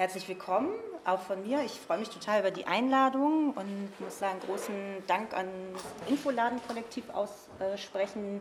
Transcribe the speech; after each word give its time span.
herzlich 0.00 0.26
willkommen, 0.28 0.70
auch 1.04 1.20
von 1.20 1.46
mir. 1.46 1.62
Ich 1.62 1.72
freue 1.72 1.98
mich 1.98 2.08
total 2.08 2.40
über 2.40 2.50
die 2.50 2.66
Einladung 2.66 3.52
und 3.52 4.00
muss 4.00 4.18
sagen, 4.18 4.40
großen 4.46 4.74
Dank 5.06 5.34
an 5.34 5.46
das 5.74 6.08
Infoladen-Kollektiv 6.08 7.04
aussprechen, 7.10 8.40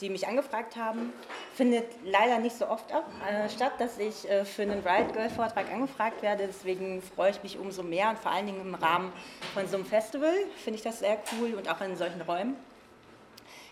die 0.00 0.08
mich 0.08 0.26
angefragt 0.26 0.76
haben. 0.76 1.12
Findet 1.52 1.84
leider 2.06 2.38
nicht 2.38 2.56
so 2.56 2.66
oft 2.66 2.90
ab, 2.90 3.04
äh, 3.30 3.50
statt, 3.50 3.72
dass 3.80 3.98
ich 3.98 4.30
äh, 4.30 4.46
für 4.46 4.62
einen 4.62 4.80
Riot 4.80 5.12
Girl 5.12 5.28
Vortrag 5.28 5.70
angefragt 5.70 6.22
werde. 6.22 6.46
Deswegen 6.46 7.02
freue 7.02 7.32
ich 7.32 7.42
mich 7.42 7.58
umso 7.58 7.82
mehr 7.82 8.08
und 8.08 8.18
vor 8.18 8.32
allen 8.32 8.46
Dingen 8.46 8.62
im 8.62 8.74
Rahmen 8.74 9.12
von 9.52 9.68
so 9.68 9.76
einem 9.76 9.84
Festival 9.84 10.32
finde 10.56 10.78
ich 10.78 10.82
das 10.82 11.00
sehr 11.00 11.18
cool 11.32 11.52
und 11.52 11.70
auch 11.70 11.82
in 11.82 11.96
solchen 11.96 12.22
Räumen. 12.22 12.56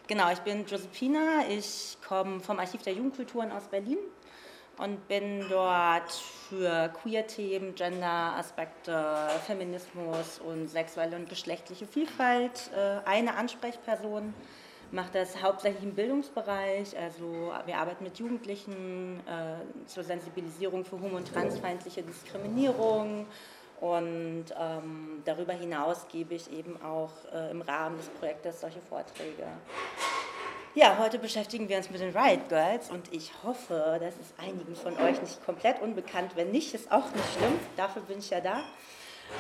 Genau, 0.07 0.31
ich 0.31 0.41
bin 0.41 0.67
Josephina, 0.67 1.49
ich 1.49 1.97
komme 2.07 2.41
vom 2.41 2.59
Archiv 2.59 2.83
der 2.83 2.93
Jugendkulturen 2.93 3.53
aus 3.53 3.69
Berlin 3.69 3.97
und 4.79 5.09
bin 5.09 5.47
dort 5.49 6.13
für 6.49 6.91
Queer-Themen, 7.03 7.75
Gender-Aspekte, 7.75 9.29
Feminismus 9.47 10.39
und 10.39 10.69
sexuelle 10.69 11.17
und 11.17 11.29
geschlechtliche 11.29 11.87
Vielfalt 11.87 12.71
äh, 12.77 13.09
eine 13.09 13.35
Ansprechperson. 13.35 14.35
Mache 14.93 15.11
das 15.15 15.43
hauptsächlich 15.43 15.83
im 15.83 15.95
Bildungsbereich, 15.95 16.97
also 16.97 17.53
wir 17.65 17.77
arbeiten 17.77 18.05
mit 18.05 18.19
Jugendlichen 18.19 19.21
äh, 19.27 19.87
zur 19.87 20.05
Sensibilisierung 20.05 20.85
für 20.85 21.01
homo- 21.01 21.17
und 21.17 21.27
transfeindliche 21.33 22.03
Diskriminierung 22.03 23.27
und 23.81 24.45
ähm, 24.59 25.23
darüber 25.25 25.53
hinaus 25.53 26.07
gebe 26.09 26.35
ich 26.35 26.53
eben 26.53 26.81
auch 26.83 27.11
äh, 27.33 27.51
im 27.51 27.63
Rahmen 27.63 27.97
des 27.99 28.09
Projektes 28.11 28.61
solche 28.61 28.81
Vorträge. 28.81 29.47
Ja, 30.77 30.99
heute 30.99 31.19
beschäftigen 31.19 31.71
wir 31.71 31.79
uns 31.79 31.89
mit 31.89 32.03
den 32.03 32.15
Riot 32.15 32.51
Girls 32.51 32.91
und 32.91 33.11
ich 33.11 33.33
hoffe, 33.43 33.99
das 33.99 34.15
ist 34.19 34.35
einigen 34.37 34.77
von 34.77 34.93
euch 34.99 35.19
nicht 35.23 35.43
komplett 35.43 35.81
unbekannt. 35.81 36.33
Wenn 36.35 36.51
nicht, 36.51 36.75
ist 36.75 36.93
auch 36.93 37.11
nicht 37.15 37.33
schlimm, 37.35 37.59
dafür 37.79 38.03
bin 38.03 38.19
ich 38.19 38.29
ja 38.29 38.43
da. 38.43 38.61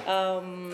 Ähm, 0.09 0.73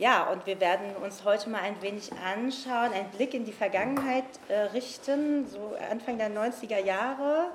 ja, 0.00 0.24
und 0.32 0.46
wir 0.46 0.58
werden 0.58 0.96
uns 0.96 1.22
heute 1.24 1.48
mal 1.48 1.60
ein 1.60 1.80
wenig 1.80 2.10
anschauen, 2.12 2.92
einen 2.92 3.08
Blick 3.10 3.34
in 3.34 3.44
die 3.44 3.52
Vergangenheit 3.52 4.24
äh, 4.48 4.62
richten, 4.62 5.46
so 5.46 5.76
Anfang 5.88 6.18
der 6.18 6.28
90er 6.28 6.84
Jahre, 6.84 7.52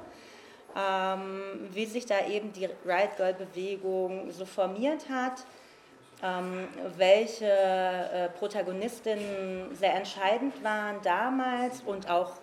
ähm, 0.78 1.68
wie 1.74 1.88
sich 1.88 2.06
da 2.06 2.26
eben 2.26 2.54
die 2.54 2.68
Riot 2.68 3.18
Girl 3.18 3.34
Bewegung 3.34 4.32
so 4.32 4.46
formiert 4.46 5.10
hat 5.10 5.44
welche 6.98 7.46
äh, 7.46 8.30
Protagonistinnen 8.30 9.74
sehr 9.76 9.96
entscheidend 9.96 10.62
waren 10.64 10.98
damals 11.02 11.82
und 11.82 12.10
auch 12.10 12.34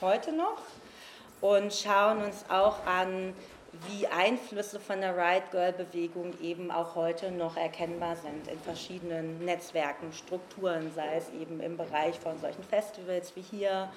heute 0.00 0.32
noch 0.32 0.58
und 1.40 1.72
schauen 1.72 2.22
uns 2.24 2.44
auch 2.50 2.84
an, 2.86 3.34
wie 3.88 4.06
Einflüsse 4.06 4.78
von 4.78 5.00
der 5.00 5.16
Right 5.16 5.50
Girl 5.50 5.72
Bewegung 5.72 6.38
eben 6.42 6.70
auch 6.70 6.94
heute 6.94 7.30
noch 7.30 7.56
erkennbar 7.56 8.16
sind 8.16 8.48
in 8.48 8.60
verschiedenen 8.60 9.42
Netzwerken, 9.44 10.12
Strukturen, 10.12 10.92
sei 10.94 11.16
es 11.16 11.30
eben 11.30 11.58
im 11.60 11.78
Bereich 11.78 12.18
von 12.20 12.38
solchen 12.38 12.62
Festivals 12.64 13.34
wie 13.34 13.40
hier 13.40 13.90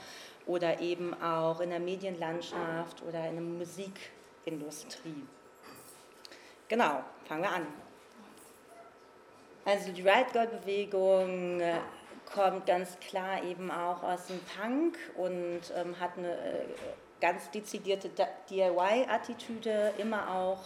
oder 0.45 0.79
eben 0.79 1.13
auch 1.21 1.59
in 1.59 1.71
der 1.71 1.79
Medienlandschaft 1.79 3.03
oder 3.05 3.27
in 3.27 3.35
der 3.35 3.43
Musikindustrie. 3.43 5.27
Genau, 6.69 7.03
fangen 7.25 7.43
wir 7.43 7.51
an. 7.51 7.84
Also 9.65 9.91
die 9.91 10.07
Right 10.07 10.31
Girl 10.31 10.47
Bewegung 10.47 11.59
äh, 11.59 11.73
kommt 12.31 12.67
ganz 12.67 12.99
klar 12.99 13.43
eben 13.43 13.71
auch 13.71 14.03
aus 14.03 14.27
dem 14.27 14.39
Punk 14.39 14.95
und 15.17 15.61
ähm, 15.75 15.99
hat 15.99 16.17
eine 16.17 16.33
äh, 16.33 16.65
ganz 17.19 17.49
dezidierte 17.49 18.11
DIY-Attitüde 18.49 19.93
immer 19.97 20.29
auch 20.29 20.59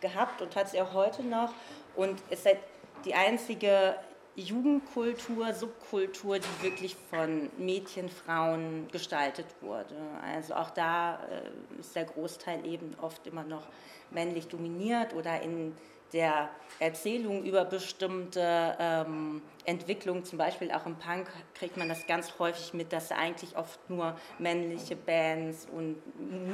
gehabt 0.00 0.42
und 0.42 0.54
hat 0.54 0.68
sie 0.68 0.80
auch 0.80 0.94
heute 0.94 1.24
noch 1.24 1.52
und 1.96 2.20
ist 2.30 2.46
halt 2.46 2.58
die 3.04 3.14
einzige 3.14 3.96
Jugendkultur, 4.36 5.52
Subkultur, 5.52 6.38
die 6.38 6.62
wirklich 6.62 6.94
von 7.10 7.50
Mädchen, 7.58 8.08
Frauen 8.08 8.86
gestaltet 8.92 9.46
wurde. 9.60 9.96
Also 10.22 10.54
auch 10.54 10.70
da 10.70 11.16
äh, 11.16 11.80
ist 11.80 11.96
der 11.96 12.04
Großteil 12.04 12.64
eben 12.64 12.94
oft 13.00 13.26
immer 13.26 13.42
noch 13.42 13.66
männlich 14.10 14.46
dominiert 14.46 15.14
oder 15.14 15.40
in 15.40 15.74
der 16.16 16.48
Erzählung 16.78 17.44
über 17.44 17.66
bestimmte 17.66 18.74
ähm, 18.80 19.42
Entwicklungen, 19.66 20.24
zum 20.24 20.38
Beispiel 20.38 20.72
auch 20.72 20.86
im 20.86 20.96
Punk, 20.96 21.28
kriegt 21.54 21.76
man 21.76 21.90
das 21.90 22.06
ganz 22.06 22.38
häufig 22.38 22.72
mit, 22.72 22.90
dass 22.90 23.12
eigentlich 23.12 23.54
oft 23.56 23.78
nur 23.90 24.16
männliche 24.38 24.96
Bands 24.96 25.68
und 25.70 25.96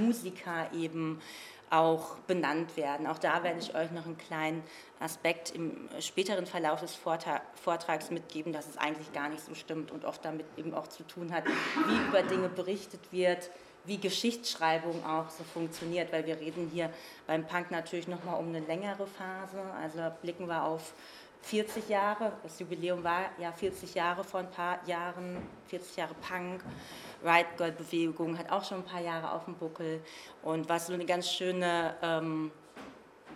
Musiker 0.00 0.66
eben 0.74 1.20
auch 1.70 2.16
benannt 2.26 2.76
werden. 2.76 3.06
Auch 3.06 3.18
da 3.18 3.44
werde 3.44 3.60
ich 3.60 3.74
euch 3.74 3.92
noch 3.92 4.04
einen 4.04 4.18
kleinen 4.18 4.64
Aspekt 4.98 5.52
im 5.52 5.88
späteren 6.00 6.46
Verlauf 6.46 6.80
des 6.80 6.96
Vortrags 6.96 8.10
mitgeben, 8.10 8.52
dass 8.52 8.68
es 8.68 8.76
eigentlich 8.76 9.12
gar 9.12 9.28
nicht 9.28 9.44
so 9.44 9.54
stimmt 9.54 9.92
und 9.92 10.04
oft 10.04 10.24
damit 10.24 10.46
eben 10.56 10.74
auch 10.74 10.88
zu 10.88 11.04
tun 11.04 11.32
hat, 11.32 11.44
wie 11.46 12.08
über 12.08 12.22
Dinge 12.22 12.48
berichtet 12.48 13.00
wird, 13.12 13.48
wie 13.84 13.98
Geschichtsschreibung 13.98 15.04
auch 15.04 15.28
so 15.30 15.44
funktioniert, 15.44 16.12
weil 16.12 16.26
wir 16.26 16.38
reden 16.38 16.70
hier 16.72 16.90
beim 17.26 17.46
Punk 17.46 17.70
natürlich 17.70 18.08
nochmal 18.08 18.38
um 18.38 18.48
eine 18.48 18.60
längere 18.60 19.06
Phase. 19.06 19.60
Also 19.80 20.00
blicken 20.20 20.46
wir 20.46 20.64
auf 20.64 20.92
40 21.42 21.88
Jahre, 21.88 22.32
das 22.42 22.58
Jubiläum 22.60 23.02
war 23.02 23.30
ja 23.38 23.50
40 23.50 23.94
Jahre 23.94 24.22
vor 24.22 24.40
ein 24.40 24.50
paar 24.50 24.78
Jahren, 24.86 25.38
40 25.66 25.96
Jahre 25.96 26.14
Punk. 26.14 26.62
Right 27.24 27.56
Girl 27.56 27.72
Bewegung 27.72 28.36
hat 28.38 28.50
auch 28.50 28.64
schon 28.64 28.78
ein 28.78 28.84
paar 28.84 29.00
Jahre 29.00 29.32
auf 29.32 29.44
dem 29.44 29.54
Buckel. 29.54 30.00
Und 30.42 30.68
was 30.68 30.86
so 30.86 30.92
eine 30.92 31.04
ganz 31.04 31.30
schöne 31.30 31.94
ähm, 32.02 32.50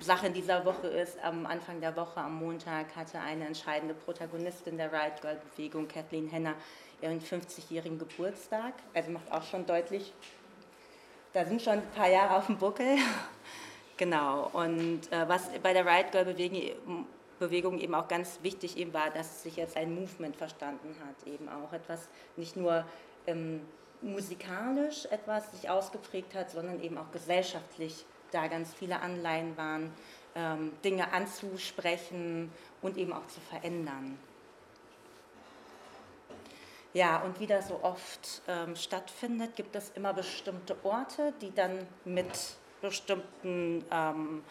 Sache 0.01 0.27
in 0.27 0.35
dieser 0.35 0.65
Woche 0.65 0.89
ist, 0.89 1.19
am 1.23 1.47
Anfang 1.47 1.81
der 1.81 1.97
Woche, 1.97 2.21
am 2.21 2.37
Montag, 2.37 2.95
hatte 2.97 3.21
eine 3.21 3.47
entscheidende 3.47 3.95
Protagonistin 3.95 4.77
der 4.77 4.93
Right 4.93 5.21
Girl 5.21 5.41
Bewegung, 5.51 5.89
Kathleen 5.89 6.29
Henner, 6.29 6.55
ihren 7.03 7.21
50-jährigen 7.21 7.99
Geburtstag. 7.99 8.75
Also 8.95 9.11
macht 9.11 9.31
auch 9.31 9.43
schon 9.43 9.67
deutlich, 9.67 10.13
da 11.33 11.45
sind 11.45 11.61
schon 11.61 11.75
ein 11.75 11.91
paar 11.91 12.09
Jahre 12.09 12.37
auf 12.37 12.47
dem 12.47 12.57
Buckel. 12.57 12.97
genau. 13.97 14.51
Und 14.53 15.13
äh, 15.13 15.29
was 15.29 15.51
bei 15.63 15.73
der 15.73 15.85
Riot 15.85 16.13
Girl 16.13 16.25
Bewegung, 16.25 17.07
Bewegung 17.39 17.79
eben 17.79 17.95
auch 17.95 18.09
ganz 18.09 18.39
wichtig 18.43 18.79
eben 18.79 18.95
war, 18.95 19.11
dass 19.11 19.43
sich 19.43 19.57
jetzt 19.57 19.77
ein 19.77 19.95
Movement 19.95 20.37
verstanden 20.37 20.97
hat, 21.07 21.27
eben 21.27 21.49
auch 21.49 21.73
etwas 21.73 22.09
nicht 22.37 22.57
nur 22.57 22.85
ähm, 23.27 23.61
musikalisch 24.01 25.07
etwas 25.07 25.51
sich 25.53 25.69
ausgeprägt 25.69 26.35
hat, 26.35 26.51
sondern 26.51 26.83
eben 26.83 26.97
auch 26.99 27.11
gesellschaftlich 27.13 28.05
da 28.31 28.47
ganz 28.49 28.73
viele 28.75 29.01
Anleihen 29.01 29.57
waren, 29.57 29.93
ähm, 30.35 30.73
Dinge 30.85 31.13
anzusprechen 31.13 32.51
und 32.83 32.97
eben 32.97 33.13
auch 33.13 33.27
zu 33.27 33.41
verändern. 33.41 34.19
Ja, 36.97 37.19
und 37.19 37.39
wie 37.41 37.47
das 37.47 37.69
so 37.69 37.79
oft 37.83 38.41
ähm, 38.49 38.75
stattfindet, 38.75 39.55
gibt 39.55 39.77
es 39.77 39.93
immer 39.97 40.15
bestimmte 40.15 40.75
Orte, 40.83 41.35
die 41.43 41.53
dann 41.55 41.87
mit 42.07 42.57
bestimmten 42.81 43.85
ähm, 43.91 44.43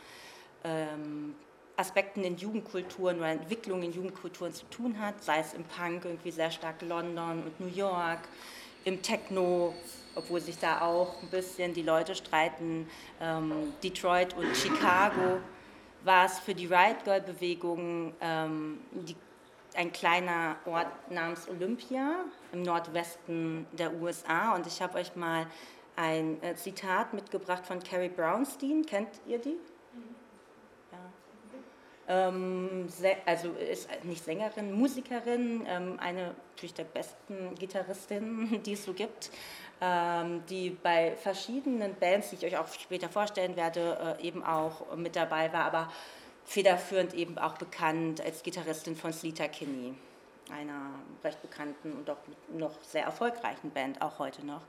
ähm, 0.63 1.33
Aspekten 1.75 2.23
in 2.23 2.38
Jugendkulturen 2.38 3.17
oder 3.17 3.29
Entwicklungen 3.29 3.81
in 3.81 3.94
Jugendkulturen 3.94 4.53
zu 4.53 4.67
tun 4.67 5.00
hat, 5.00 5.23
sei 5.23 5.39
es 5.39 5.56
im 5.56 5.63
Punk 5.63 6.06
irgendwie 6.06 6.29
sehr 6.29 6.51
stark 6.51 6.83
London 6.83 7.45
und 7.45 7.59
New 7.59 7.75
York, 7.75 8.19
im 8.83 9.01
Techno, 9.01 9.73
obwohl 10.13 10.39
sich 10.39 10.59
da 10.59 10.81
auch 10.81 11.23
ein 11.23 11.29
bisschen 11.29 11.73
die 11.73 11.81
Leute 11.81 12.13
streiten, 12.13 12.88
ähm, 13.22 13.73
Detroit 13.81 14.35
und 14.38 14.56
Chicago, 14.56 15.39
war 16.03 16.27
es 16.27 16.38
für 16.38 16.53
die 16.53 16.67
Riot 16.67 17.03
Girl 17.06 17.22
Bewegung 17.22 18.13
ähm, 18.22 18.81
die 18.91 19.16
ein 19.75 19.91
kleiner 19.91 20.58
Ort 20.66 20.88
namens 21.09 21.47
Olympia 21.50 22.25
im 22.52 22.63
Nordwesten 22.63 23.66
der 23.74 23.94
USA. 23.94 24.56
Und 24.56 24.68
ich 24.68 24.81
habe 24.81 24.97
euch 24.97 25.16
mal 25.16 25.47
ein 25.96 26.41
äh, 26.44 26.56
Zitat 26.56 27.13
mitgebracht 27.13 27.66
von 27.66 27.81
Carrie 27.81 28.09
Brownstein. 28.09 28.86
Kennt 28.86 29.09
ihr 29.28 29.40
die? 29.40 29.58
Ja. 30.91 32.27
Ähm, 32.27 32.88
also 33.25 33.51
ist 33.51 33.89
nicht 34.04 34.24
Sängerin, 34.24 34.74
Musikerin, 34.74 35.66
ähm, 35.68 36.00
eine 36.00 36.36
natürlich 36.56 36.74
der 36.74 36.83
besten 36.86 37.56
Gitarristinnen, 37.56 38.63
die 38.66 38.74
es 38.74 38.86
so 38.86 38.94
gibt, 38.94 39.30
ähm, 39.81 40.44
die 40.50 40.69
bei 40.69 41.16
verschiedenen 41.16 41.95
Bands, 41.95 42.30
die 42.30 42.38
ich 42.38 42.45
euch 42.45 42.57
auch 42.57 42.72
später 42.74 43.10
vorstellen 43.10 43.56
werde, 43.56 44.18
äh, 44.19 44.27
eben 44.27 44.44
auch 44.44 44.95
mit 44.95 45.16
dabei 45.16 45.51
war, 45.51 45.66
aber 45.66 45.92
federführend 46.45 47.13
eben 47.13 47.38
auch 47.38 47.57
bekannt 47.57 48.21
als 48.21 48.44
Gitarristin 48.44 48.95
von 48.95 49.12
Sleater 49.12 49.50
Kinney, 49.50 49.95
einer 50.51 50.92
recht 51.24 51.42
bekannten 51.42 51.94
und 51.94 52.09
auch 52.09 52.18
noch 52.56 52.81
sehr 52.83 53.03
erfolgreichen 53.03 53.71
Band, 53.71 54.01
auch 54.01 54.19
heute 54.19 54.45
noch. 54.45 54.62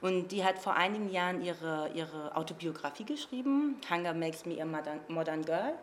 Und 0.00 0.30
die 0.30 0.44
hat 0.44 0.58
vor 0.58 0.74
einigen 0.74 1.10
Jahren 1.10 1.42
ihre, 1.42 1.90
ihre 1.94 2.36
Autobiografie 2.36 3.04
geschrieben, 3.04 3.80
Hunger 3.90 4.14
Makes 4.14 4.46
Me 4.46 4.62
a 4.62 4.66
Modern, 5.08 5.44
Girl. 5.44 5.74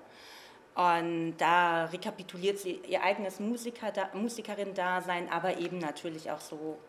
Und 0.75 1.35
da 1.37 1.85
rekapituliert 1.85 2.57
sie 2.57 2.79
ihr 2.87 3.03
eigenes 3.03 3.39
Musiker, 3.39 3.91
Musikerin-Dasein, 4.13 5.31
aber 5.31 5.57
eben 5.57 5.77
natürlich 5.77 6.31
auch 6.31 6.39
so 6.39 6.79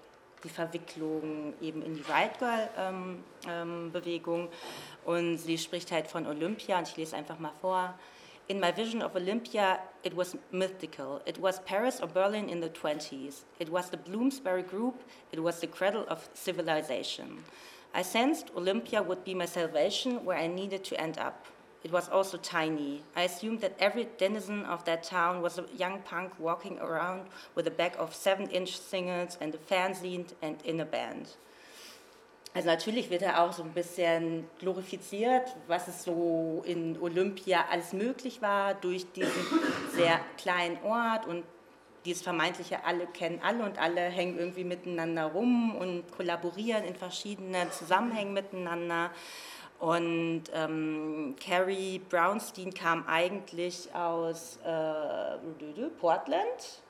die 0.42 0.48
Verwicklung 0.48 1.52
eben 1.60 1.82
in 1.82 1.96
die 1.96 2.02
Right 2.02 2.38
Girl-Bewegung. 2.38 4.40
Ähm, 4.40 4.48
ähm, 4.48 5.04
und 5.04 5.38
sie 5.38 5.58
spricht 5.58 5.92
halt 5.92 6.06
von 6.06 6.26
Olympia, 6.26 6.78
und 6.78 6.88
ich 6.88 6.96
lese 6.96 7.16
einfach 7.16 7.38
mal 7.38 7.52
vor. 7.60 7.94
In 8.49 8.61
my 8.61 8.70
vision 8.70 9.00
of 9.00 9.17
Olympia, 9.17 9.81
it 10.02 10.14
was 10.14 10.37
mythical. 10.52 11.23
It 11.25 11.38
was 11.38 11.61
Paris 11.61 12.00
or 12.00 12.08
Berlin 12.08 12.49
in 12.50 12.61
the 12.61 12.69
20s. 12.69 13.44
It 13.58 13.70
was 13.70 13.88
the 13.88 13.96
Bloomsbury 13.96 14.62
Group. 14.62 15.02
It 15.32 15.43
was 15.43 15.61
the 15.61 15.67
cradle 15.67 16.05
of 16.08 16.29
civilization. 16.35 17.44
I 17.94 18.02
sensed 18.02 18.50
Olympia 18.56 19.02
would 19.02 19.25
be 19.25 19.35
my 19.35 19.46
salvation 19.46 20.25
where 20.25 20.37
I 20.37 20.46
needed 20.46 20.85
to 20.85 21.00
end 21.00 21.17
up. 21.19 21.46
It 21.85 21.93
was 21.93 22.08
also 22.08 22.38
tiny. 22.38 23.02
I 23.14 23.23
assumed 23.23 23.61
that 23.61 23.76
every 23.79 24.08
denizen 24.19 24.64
of 24.64 24.85
that 24.85 25.05
town 25.05 25.43
was 25.43 25.58
a 25.58 25.67
young 25.76 26.00
punk 26.00 26.32
walking 26.38 26.79
around 26.81 27.29
with 27.55 27.67
a 27.67 27.70
bag 27.70 27.94
of 27.99 28.14
seven 28.14 28.49
inch 28.50 28.79
singles 28.79 29.38
and 29.41 29.55
a 29.55 29.58
fanzine 29.58 30.26
and 30.43 30.61
in 30.62 30.81
a 30.81 30.85
band. 30.85 31.29
Also 32.54 32.68
natürlich 32.68 33.10
wird 33.10 33.22
er 33.22 33.42
auch 33.42 33.52
so 33.52 33.64
ein 33.64 33.72
bisschen 33.72 34.48
glorifiziert, 34.60 35.56
was 35.66 35.88
es 35.88 36.04
so 36.04 36.62
in 36.64 36.96
Olympia 37.00 37.64
alles 37.68 37.92
möglich 37.92 38.40
war 38.42 38.74
durch 38.74 39.10
diesen 39.10 39.32
sehr 39.92 40.20
kleinen 40.38 40.78
Ort 40.84 41.26
und 41.26 41.42
dieses 42.04 42.22
vermeintliche 42.22 42.84
alle 42.84 43.06
kennen 43.08 43.40
alle 43.42 43.64
und 43.64 43.78
alle 43.78 44.02
hängen 44.02 44.38
irgendwie 44.38 44.62
miteinander 44.62 45.24
rum 45.24 45.74
und 45.74 46.04
kollaborieren 46.12 46.84
in 46.84 46.94
verschiedenen 46.94 47.72
Zusammenhängen 47.72 48.32
miteinander. 48.32 49.10
Und 49.80 50.44
ähm, 50.54 51.34
Carrie 51.44 51.98
Brownstein 52.08 52.72
kam 52.72 53.04
eigentlich 53.08 53.92
aus 53.94 54.58
äh, 54.64 55.88
Portland 55.98 56.82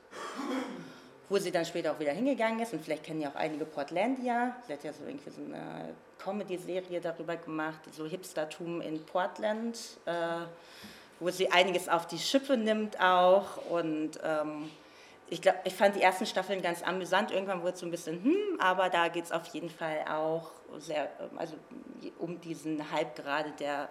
wo 1.29 1.37
sie 1.37 1.51
dann 1.51 1.65
später 1.65 1.91
auch 1.91 1.99
wieder 1.99 2.11
hingegangen 2.11 2.59
ist. 2.59 2.73
Und 2.73 2.83
vielleicht 2.83 3.03
kennen 3.03 3.21
ja 3.21 3.29
auch 3.29 3.35
einige 3.35 3.65
Portlandia. 3.65 4.55
Sie 4.67 4.73
hat 4.73 4.83
ja 4.83 4.93
so 4.93 5.05
irgendwie 5.05 5.29
so 5.29 5.41
eine 5.41 5.93
Comedy-Serie 6.19 7.01
darüber 7.01 7.35
gemacht, 7.35 7.79
so 7.91 8.05
Hipstertum 8.05 8.81
in 8.81 9.03
Portland, 9.05 9.77
äh, 10.05 10.11
wo 11.19 11.29
sie 11.29 11.51
einiges 11.51 11.89
auf 11.89 12.07
die 12.07 12.19
Schippe 12.19 12.57
nimmt 12.57 12.99
auch. 12.99 13.57
Und 13.69 14.19
ähm, 14.23 14.69
ich 15.27 15.41
glaube, 15.41 15.59
ich 15.63 15.73
fand 15.73 15.95
die 15.95 16.01
ersten 16.01 16.25
Staffeln 16.25 16.61
ganz 16.61 16.83
amüsant. 16.83 17.31
Irgendwann 17.31 17.61
wurde 17.61 17.73
es 17.73 17.79
so 17.79 17.85
ein 17.87 17.91
bisschen, 17.91 18.23
hm, 18.23 18.59
aber 18.59 18.89
da 18.89 19.07
geht 19.07 19.25
es 19.25 19.31
auf 19.31 19.47
jeden 19.47 19.69
Fall 19.69 20.05
auch 20.09 20.51
sehr, 20.77 21.09
also 21.37 21.55
um 22.19 22.39
diesen 22.41 22.91
Hype 22.91 23.15
gerade, 23.15 23.51
der 23.59 23.89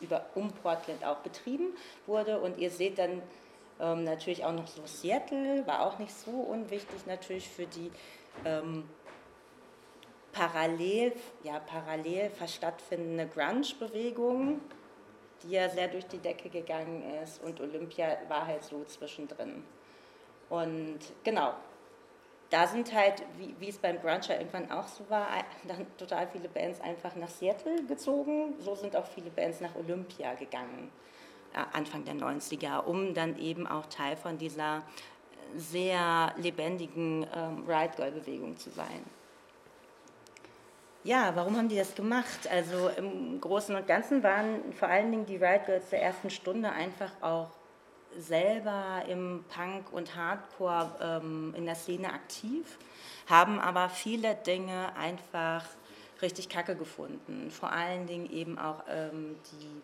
über, 0.00 0.24
um 0.34 0.50
Portland 0.52 1.04
auch 1.04 1.18
betrieben 1.18 1.74
wurde. 2.06 2.40
Und 2.40 2.58
ihr 2.58 2.70
seht 2.70 2.98
dann 2.98 3.22
ähm, 3.80 4.04
natürlich 4.04 4.44
auch 4.44 4.52
noch 4.52 4.66
so 4.66 4.82
Seattle, 4.86 5.66
war 5.66 5.86
auch 5.86 5.98
nicht 5.98 6.12
so 6.12 6.30
unwichtig 6.30 7.06
natürlich 7.06 7.48
für 7.48 7.66
die 7.66 7.90
ähm, 8.44 8.88
parallel, 10.32 11.12
ja, 11.42 11.60
parallel 11.60 12.30
stattfindende 12.46 13.26
Grunge-Bewegung, 13.28 14.60
die 15.42 15.50
ja 15.50 15.68
sehr 15.68 15.88
durch 15.88 16.06
die 16.06 16.18
Decke 16.18 16.48
gegangen 16.48 17.02
ist 17.22 17.42
und 17.42 17.60
Olympia 17.60 18.18
war 18.28 18.46
halt 18.46 18.64
so 18.64 18.84
zwischendrin. 18.84 19.64
Und 20.48 20.98
genau, 21.22 21.54
da 22.50 22.66
sind 22.66 22.92
halt, 22.92 23.24
wie, 23.38 23.54
wie 23.58 23.68
es 23.68 23.78
beim 23.78 24.00
Grunge 24.00 24.28
irgendwann 24.28 24.70
auch 24.70 24.86
so 24.86 25.08
war, 25.08 25.28
dann 25.68 25.86
total 25.96 26.28
viele 26.28 26.48
Bands 26.48 26.80
einfach 26.80 27.14
nach 27.16 27.28
Seattle 27.28 27.84
gezogen. 27.84 28.54
So 28.60 28.74
sind 28.74 28.94
auch 28.96 29.06
viele 29.06 29.30
Bands 29.30 29.60
nach 29.60 29.74
Olympia 29.74 30.34
gegangen. 30.34 30.90
Anfang 31.72 32.04
der 32.04 32.14
90er, 32.14 32.84
um 32.84 33.14
dann 33.14 33.38
eben 33.38 33.66
auch 33.66 33.86
Teil 33.86 34.16
von 34.16 34.38
dieser 34.38 34.82
sehr 35.56 36.32
lebendigen 36.36 37.26
ähm, 37.34 37.64
Riot 37.68 37.96
Girl 37.96 38.10
Bewegung 38.10 38.56
zu 38.56 38.70
sein. 38.70 39.04
Ja, 41.04 41.32
warum 41.34 41.56
haben 41.56 41.68
die 41.68 41.76
das 41.76 41.94
gemacht? 41.94 42.48
Also 42.50 42.88
im 42.96 43.40
Großen 43.40 43.74
und 43.76 43.86
Ganzen 43.86 44.22
waren 44.22 44.72
vor 44.72 44.88
allen 44.88 45.10
Dingen 45.10 45.26
die 45.26 45.36
Riot 45.36 45.66
Girls 45.66 45.90
der 45.90 46.02
ersten 46.02 46.30
Stunde 46.30 46.72
einfach 46.72 47.10
auch 47.20 47.50
selber 48.16 49.02
im 49.08 49.44
Punk 49.54 49.92
und 49.92 50.16
Hardcore 50.16 51.20
ähm, 51.22 51.54
in 51.56 51.66
der 51.66 51.74
Szene 51.74 52.12
aktiv, 52.12 52.78
haben 53.28 53.60
aber 53.60 53.88
viele 53.88 54.34
Dinge 54.34 54.96
einfach 54.96 55.66
richtig 56.22 56.48
kacke 56.48 56.74
gefunden. 56.74 57.50
Vor 57.50 57.70
allen 57.70 58.06
Dingen 58.06 58.30
eben 58.30 58.58
auch 58.58 58.84
ähm, 58.88 59.36
die 59.52 59.82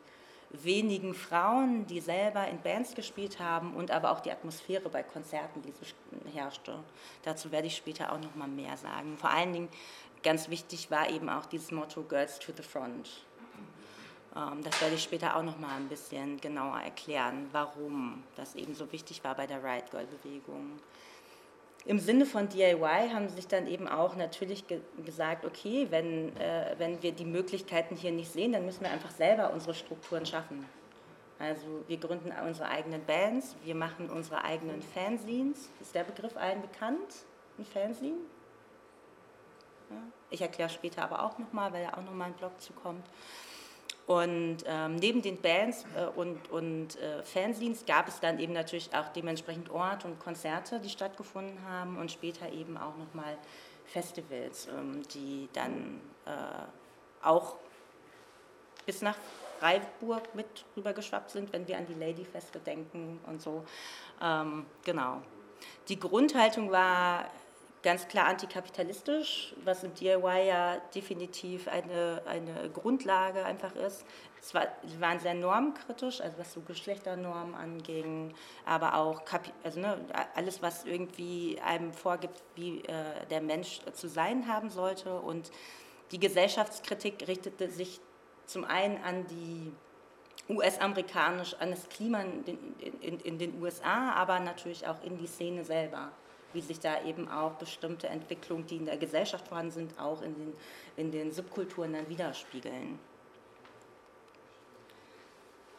wenigen 0.50 1.14
Frauen, 1.14 1.86
die 1.86 2.00
selber 2.00 2.46
in 2.48 2.60
Bands 2.60 2.94
gespielt 2.94 3.38
haben 3.38 3.74
und 3.74 3.90
aber 3.90 4.10
auch 4.10 4.20
die 4.20 4.32
Atmosphäre 4.32 4.88
bei 4.88 5.02
Konzerten, 5.02 5.62
die 5.62 5.72
so 5.72 5.86
herrschte. 6.32 6.78
Dazu 7.22 7.52
werde 7.52 7.68
ich 7.68 7.76
später 7.76 8.12
auch 8.12 8.18
noch 8.20 8.34
mal 8.34 8.48
mehr 8.48 8.76
sagen. 8.76 9.16
Vor 9.16 9.30
allen 9.30 9.52
Dingen 9.52 9.68
ganz 10.22 10.48
wichtig 10.48 10.90
war 10.90 11.08
eben 11.08 11.28
auch 11.28 11.46
dieses 11.46 11.70
Motto 11.70 12.02
Girls 12.02 12.38
to 12.38 12.52
the 12.56 12.62
Front. 12.62 13.24
Ähm, 14.36 14.62
das 14.62 14.80
werde 14.80 14.94
ich 14.96 15.02
später 15.02 15.36
auch 15.36 15.42
noch 15.42 15.58
mal 15.58 15.76
ein 15.76 15.88
bisschen 15.88 16.40
genauer 16.40 16.80
erklären, 16.80 17.48
warum 17.52 18.24
das 18.36 18.54
eben 18.54 18.74
so 18.74 18.90
wichtig 18.92 19.22
war 19.22 19.34
bei 19.34 19.46
der 19.46 19.62
Riot 19.62 19.90
Girl 19.90 20.06
Bewegung 20.06 20.80
im 21.86 21.98
Sinne 21.98 22.26
von 22.26 22.48
DIY 22.48 23.10
haben 23.12 23.28
sich 23.28 23.48
dann 23.48 23.66
eben 23.66 23.88
auch 23.88 24.14
natürlich 24.14 24.66
ge 24.66 24.80
gesagt, 25.04 25.44
okay, 25.44 25.86
wenn, 25.90 26.36
äh, 26.36 26.74
wenn 26.78 27.02
wir 27.02 27.12
die 27.12 27.24
Möglichkeiten 27.24 27.96
hier 27.96 28.12
nicht 28.12 28.30
sehen, 28.30 28.52
dann 28.52 28.66
müssen 28.66 28.82
wir 28.82 28.90
einfach 28.90 29.10
selber 29.10 29.52
unsere 29.52 29.74
Strukturen 29.74 30.26
schaffen. 30.26 30.66
Also 31.38 31.66
wir 31.88 31.96
gründen 31.96 32.32
unsere 32.46 32.68
eigenen 32.68 33.02
Bands, 33.06 33.56
wir 33.64 33.74
machen 33.74 34.10
unsere 34.10 34.44
eigenen 34.44 34.82
Fanzines. 34.82 35.70
Ist 35.80 35.94
der 35.94 36.04
Begriff 36.04 36.36
allen 36.36 36.60
bekannt? 36.60 37.24
Ein 37.58 37.64
Fanzine? 37.64 38.18
Ja. 39.88 39.96
Ich 40.28 40.42
erkläre 40.42 40.68
später 40.68 41.02
aber 41.02 41.24
auch 41.24 41.38
nochmal, 41.38 41.72
weil 41.72 41.84
da 41.84 41.94
auch 41.94 42.04
nochmal 42.04 42.28
ein 42.28 42.34
Blog 42.34 42.60
zukommt. 42.60 43.06
Und 44.10 44.64
ähm, 44.66 44.96
neben 44.96 45.22
den 45.22 45.40
Bands 45.40 45.84
äh, 45.94 46.04
und, 46.18 46.50
und 46.50 46.98
äh, 46.98 47.22
Fanzines 47.22 47.86
gab 47.86 48.08
es 48.08 48.18
dann 48.18 48.40
eben 48.40 48.52
natürlich 48.52 48.92
auch 48.92 49.08
dementsprechend 49.10 49.70
Ort 49.70 50.04
und 50.04 50.18
Konzerte, 50.18 50.80
die 50.80 50.88
stattgefunden 50.88 51.64
haben 51.64 51.96
und 51.96 52.10
später 52.10 52.50
eben 52.50 52.76
auch 52.76 52.96
nochmal 52.96 53.38
Festivals, 53.84 54.66
ähm, 54.66 55.02
die 55.14 55.48
dann 55.52 56.00
äh, 56.26 57.24
auch 57.24 57.54
bis 58.84 59.00
nach 59.00 59.16
Freiburg 59.60 60.34
mit 60.34 60.64
rübergeschwappt 60.76 61.30
sind, 61.30 61.52
wenn 61.52 61.68
wir 61.68 61.78
an 61.78 61.86
die 61.86 61.94
Ladyfeste 61.94 62.58
denken 62.58 63.20
und 63.28 63.40
so. 63.40 63.64
Ähm, 64.20 64.66
genau. 64.84 65.22
Die 65.88 66.00
Grundhaltung 66.00 66.72
war 66.72 67.26
ganz 67.82 68.08
klar 68.08 68.26
antikapitalistisch, 68.26 69.54
was 69.64 69.84
im 69.84 69.94
DIY 69.94 70.46
ja 70.46 70.76
definitiv 70.94 71.66
eine, 71.68 72.22
eine 72.26 72.68
Grundlage 72.70 73.44
einfach 73.44 73.74
ist. 73.74 74.04
Sie 74.42 75.00
waren 75.00 75.18
sehr 75.18 75.34
normkritisch, 75.34 76.20
also 76.20 76.38
was 76.38 76.52
so 76.52 76.60
Geschlechternormen 76.60 77.54
anging, 77.54 78.34
aber 78.64 78.94
auch 78.94 79.22
also 79.64 79.80
ne, 79.80 79.98
alles, 80.34 80.62
was 80.62 80.84
irgendwie 80.84 81.58
einem 81.64 81.92
vorgibt, 81.92 82.42
wie 82.54 82.80
äh, 82.80 83.26
der 83.30 83.40
Mensch 83.40 83.80
zu 83.92 84.08
sein 84.08 84.46
haben 84.46 84.70
sollte. 84.70 85.18
Und 85.20 85.50
die 86.12 86.18
Gesellschaftskritik 86.18 87.28
richtete 87.28 87.70
sich 87.70 88.00
zum 88.46 88.64
einen 88.64 89.02
an 89.04 89.26
die 89.26 89.72
US-amerikanisch, 90.52 91.54
an 91.60 91.70
das 91.70 91.88
Klima 91.88 92.22
in, 92.22 92.58
in, 93.00 93.20
in 93.20 93.38
den 93.38 93.62
USA, 93.62 94.12
aber 94.12 94.40
natürlich 94.40 94.86
auch 94.86 95.02
in 95.04 95.16
die 95.18 95.26
Szene 95.26 95.64
selber 95.64 96.10
wie 96.52 96.60
sich 96.60 96.80
da 96.80 97.02
eben 97.04 97.28
auch 97.28 97.52
bestimmte 97.52 98.08
Entwicklungen, 98.08 98.66
die 98.66 98.76
in 98.76 98.86
der 98.86 98.96
Gesellschaft 98.96 99.48
vorhanden 99.48 99.72
sind, 99.72 99.98
auch 99.98 100.22
in 100.22 100.34
den, 100.34 100.52
in 100.96 101.10
den 101.10 101.32
Subkulturen 101.32 101.92
dann 101.92 102.08
widerspiegeln. 102.08 102.98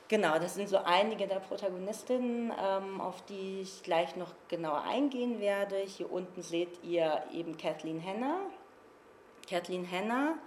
Genau, 0.08 0.38
das 0.40 0.56
sind 0.56 0.68
so 0.68 0.78
einige 0.78 1.26
der 1.26 1.40
Protagonistinnen, 1.40 2.52
ähm, 2.62 3.00
auf 3.00 3.24
die 3.26 3.62
ich 3.62 3.82
gleich 3.82 4.18
noch 4.18 4.34
genauer 4.50 4.84
eingehen 4.84 5.40
werde. 5.40 5.78
Hier 5.78 6.12
unten 6.12 6.42
seht 6.42 6.84
ihr 6.84 7.24
eben 7.32 7.58
Kathleen 7.58 8.04
Hanna. 8.04 8.42
Kathleen 9.50 9.90
Hanna 9.90 10.38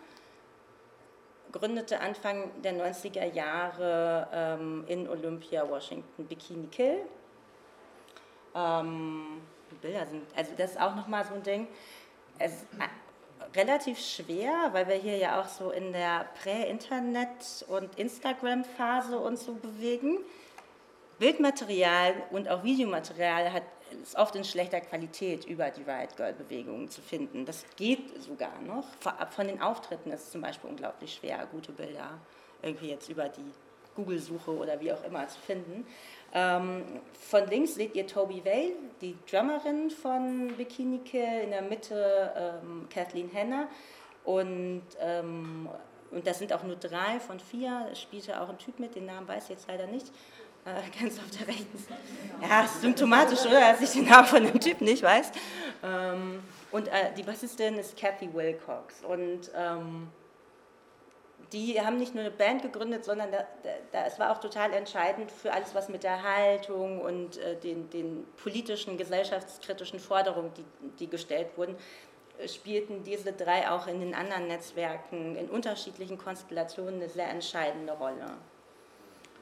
gründete 1.54 2.00
Anfang 2.00 2.50
der 2.62 2.74
90er 2.74 3.32
Jahre 3.32 4.28
ähm, 4.32 4.84
in 4.88 5.08
Olympia, 5.08 5.68
Washington, 5.68 6.26
Bikini 6.26 6.66
Kill. 6.66 7.02
Ähm, 8.56 9.40
Bilder 9.80 10.06
sind. 10.06 10.22
Also 10.36 10.52
das 10.56 10.72
ist 10.72 10.80
auch 10.80 10.94
nochmal 10.94 11.24
so 11.24 11.34
ein 11.34 11.42
Ding. 11.42 11.66
Es 12.38 12.52
ist 12.52 12.66
relativ 13.54 13.98
schwer, 13.98 14.70
weil 14.72 14.88
wir 14.88 14.96
hier 14.96 15.16
ja 15.16 15.40
auch 15.40 15.48
so 15.48 15.70
in 15.70 15.92
der 15.92 16.26
Prä-Internet- 16.42 17.64
und 17.68 17.98
Instagram-Phase 17.98 19.18
uns 19.18 19.44
so 19.44 19.54
bewegen. 19.54 20.18
Bildmaterial 21.18 22.14
und 22.30 22.48
auch 22.48 22.64
Videomaterial 22.64 23.52
hat, 23.52 23.62
ist 24.02 24.16
oft 24.16 24.34
in 24.34 24.42
schlechter 24.44 24.80
Qualität 24.80 25.44
über 25.44 25.70
die 25.70 25.82
Riot 25.82 26.16
Girl-Bewegung 26.16 26.90
zu 26.90 27.00
finden. 27.00 27.46
Das 27.46 27.64
geht 27.76 28.20
sogar 28.20 28.60
noch. 28.62 28.86
Von 29.30 29.46
den 29.46 29.62
Auftritten 29.62 30.10
ist 30.10 30.24
es 30.24 30.30
zum 30.32 30.40
Beispiel 30.40 30.70
unglaublich 30.70 31.14
schwer, 31.14 31.46
gute 31.52 31.70
Bilder 31.70 32.18
irgendwie 32.62 32.88
jetzt 32.88 33.08
über 33.08 33.28
die 33.28 33.52
Google-Suche 33.96 34.50
oder 34.50 34.80
wie 34.80 34.92
auch 34.92 35.02
immer 35.04 35.26
zu 35.28 35.38
finden. 35.40 35.86
Ähm, 36.32 36.82
von 37.28 37.46
links 37.48 37.74
seht 37.74 37.94
ihr 37.94 38.06
Toby 38.06 38.44
Vale, 38.44 38.72
die 39.00 39.16
Drummerin 39.30 39.90
von 39.90 40.48
Bikini 40.56 40.98
Kill, 40.98 41.42
in 41.44 41.50
der 41.50 41.62
Mitte 41.62 42.32
ähm, 42.36 42.88
Kathleen 42.92 43.30
Hanna 43.32 43.68
und, 44.24 44.82
ähm, 45.00 45.68
und 46.10 46.26
das 46.26 46.38
sind 46.38 46.52
auch 46.52 46.64
nur 46.64 46.76
drei 46.76 47.20
von 47.20 47.38
vier, 47.38 47.86
da 47.88 47.94
spielte 47.94 48.40
auch 48.40 48.48
ein 48.48 48.58
Typ 48.58 48.80
mit, 48.80 48.94
den 48.96 49.06
Namen 49.06 49.28
weiß 49.28 49.44
ich 49.44 49.50
jetzt 49.50 49.68
leider 49.68 49.86
nicht. 49.86 50.10
äh, 50.64 51.00
ganz 51.00 51.18
auf 51.18 51.30
der 51.38 51.48
rechten 51.48 51.78
Seite. 51.78 52.00
Ja, 52.42 52.66
symptomatisch, 52.66 53.44
oder? 53.46 53.72
Dass 53.72 53.80
ich 53.80 53.90
den 53.90 54.08
Namen 54.08 54.26
von 54.26 54.42
dem 54.42 54.58
Typ 54.58 54.80
nicht 54.80 55.02
weiß. 55.02 55.32
Ähm, 55.82 56.42
und 56.70 56.88
äh, 56.88 57.12
die 57.16 57.22
Bassistin 57.22 57.76
ist 57.76 57.96
Kathy 57.96 58.32
Wilcox. 58.32 59.02
Und 59.04 59.50
ähm, 59.54 60.08
die 61.54 61.80
haben 61.80 61.98
nicht 61.98 62.14
nur 62.14 62.24
eine 62.24 62.32
Band 62.32 62.62
gegründet, 62.62 63.04
sondern 63.04 63.30
da, 63.30 63.46
da, 63.92 64.06
es 64.06 64.18
war 64.18 64.32
auch 64.32 64.40
total 64.40 64.72
entscheidend 64.72 65.30
für 65.30 65.52
alles, 65.52 65.72
was 65.72 65.88
mit 65.88 66.02
der 66.02 66.22
Haltung 66.22 67.00
und 67.00 67.38
äh, 67.38 67.56
den, 67.56 67.88
den, 67.90 68.26
politischen, 68.42 68.98
gesellschaftskritischen 68.98 70.00
Forderungen, 70.00 70.52
die, 70.54 70.64
die 70.98 71.08
gestellt 71.08 71.56
wurden, 71.56 71.76
äh, 72.38 72.48
spielten 72.48 73.04
diese 73.04 73.32
drei 73.32 73.70
auch 73.70 73.86
in 73.86 74.00
den 74.00 74.14
anderen 74.14 74.48
Netzwerken 74.48 75.36
in 75.36 75.48
unterschiedlichen 75.48 76.18
Konstellationen 76.18 76.96
eine 76.96 77.08
sehr 77.08 77.30
entscheidende 77.30 77.92
Rolle. 77.92 78.26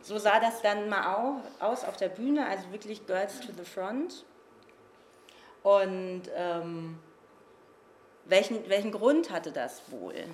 So 0.03 0.19
sah 0.19 0.39
das 0.39 0.61
dann 0.61 0.91
mal 0.91 1.41
aus 1.61 1.85
auf 1.85 1.97
der 1.97 2.11
Bühne, 2.11 2.47
also 2.47 2.71
wirklich 2.73 3.07
Girls 3.07 3.41
to 3.41 3.53
the 3.57 3.65
Front. 3.65 4.27
Und 5.63 6.23
ähm, 6.37 6.99
welchen, 8.27 8.69
welchen 8.69 8.93
Grund 8.93 9.31
hatte 9.31 9.51
das 9.51 9.81
wohl? 9.91 10.27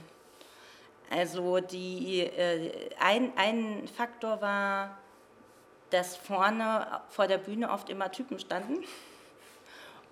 Also 1.10 1.60
die, 1.60 2.20
äh, 2.20 2.90
ein, 2.98 3.32
ein 3.36 3.88
Faktor 3.88 4.40
war, 4.40 4.98
dass 5.90 6.16
vorne 6.16 7.00
vor 7.08 7.26
der 7.26 7.38
Bühne 7.38 7.70
oft 7.70 7.88
immer 7.88 8.10
Typen 8.10 8.38
standen 8.38 8.84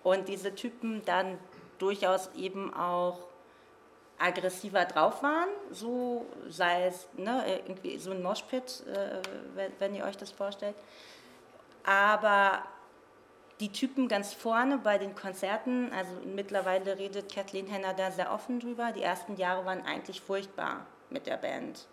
und 0.02 0.28
diese 0.28 0.54
Typen 0.54 1.04
dann 1.04 1.38
durchaus 1.78 2.30
eben 2.34 2.72
auch 2.72 3.18
aggressiver 4.18 4.86
drauf 4.86 5.22
waren, 5.22 5.48
so 5.70 6.24
sei 6.48 6.86
es 6.86 7.06
ne, 7.16 7.60
irgendwie 7.66 7.98
so 7.98 8.12
ein 8.12 8.22
Moshpit, 8.22 8.84
äh, 8.86 9.20
wenn, 9.54 9.72
wenn 9.78 9.94
ihr 9.94 10.04
euch 10.04 10.16
das 10.16 10.30
vorstellt. 10.30 10.76
Aber 11.84 12.62
die 13.60 13.72
Typen 13.72 14.08
ganz 14.08 14.34
vorne 14.34 14.78
bei 14.78 14.98
den 14.98 15.14
Konzerten, 15.14 15.90
also 15.92 16.10
mittlerweile 16.24 16.98
redet 16.98 17.34
Kathleen 17.34 17.66
Henner 17.66 17.94
da 17.94 18.10
sehr 18.10 18.32
offen 18.32 18.60
drüber, 18.60 18.92
die 18.92 19.02
ersten 19.02 19.36
Jahre 19.36 19.64
waren 19.64 19.82
eigentlich 19.82 20.20
furchtbar 20.20 20.86
mit 21.10 21.26
der 21.26 21.38
Band. 21.38 21.86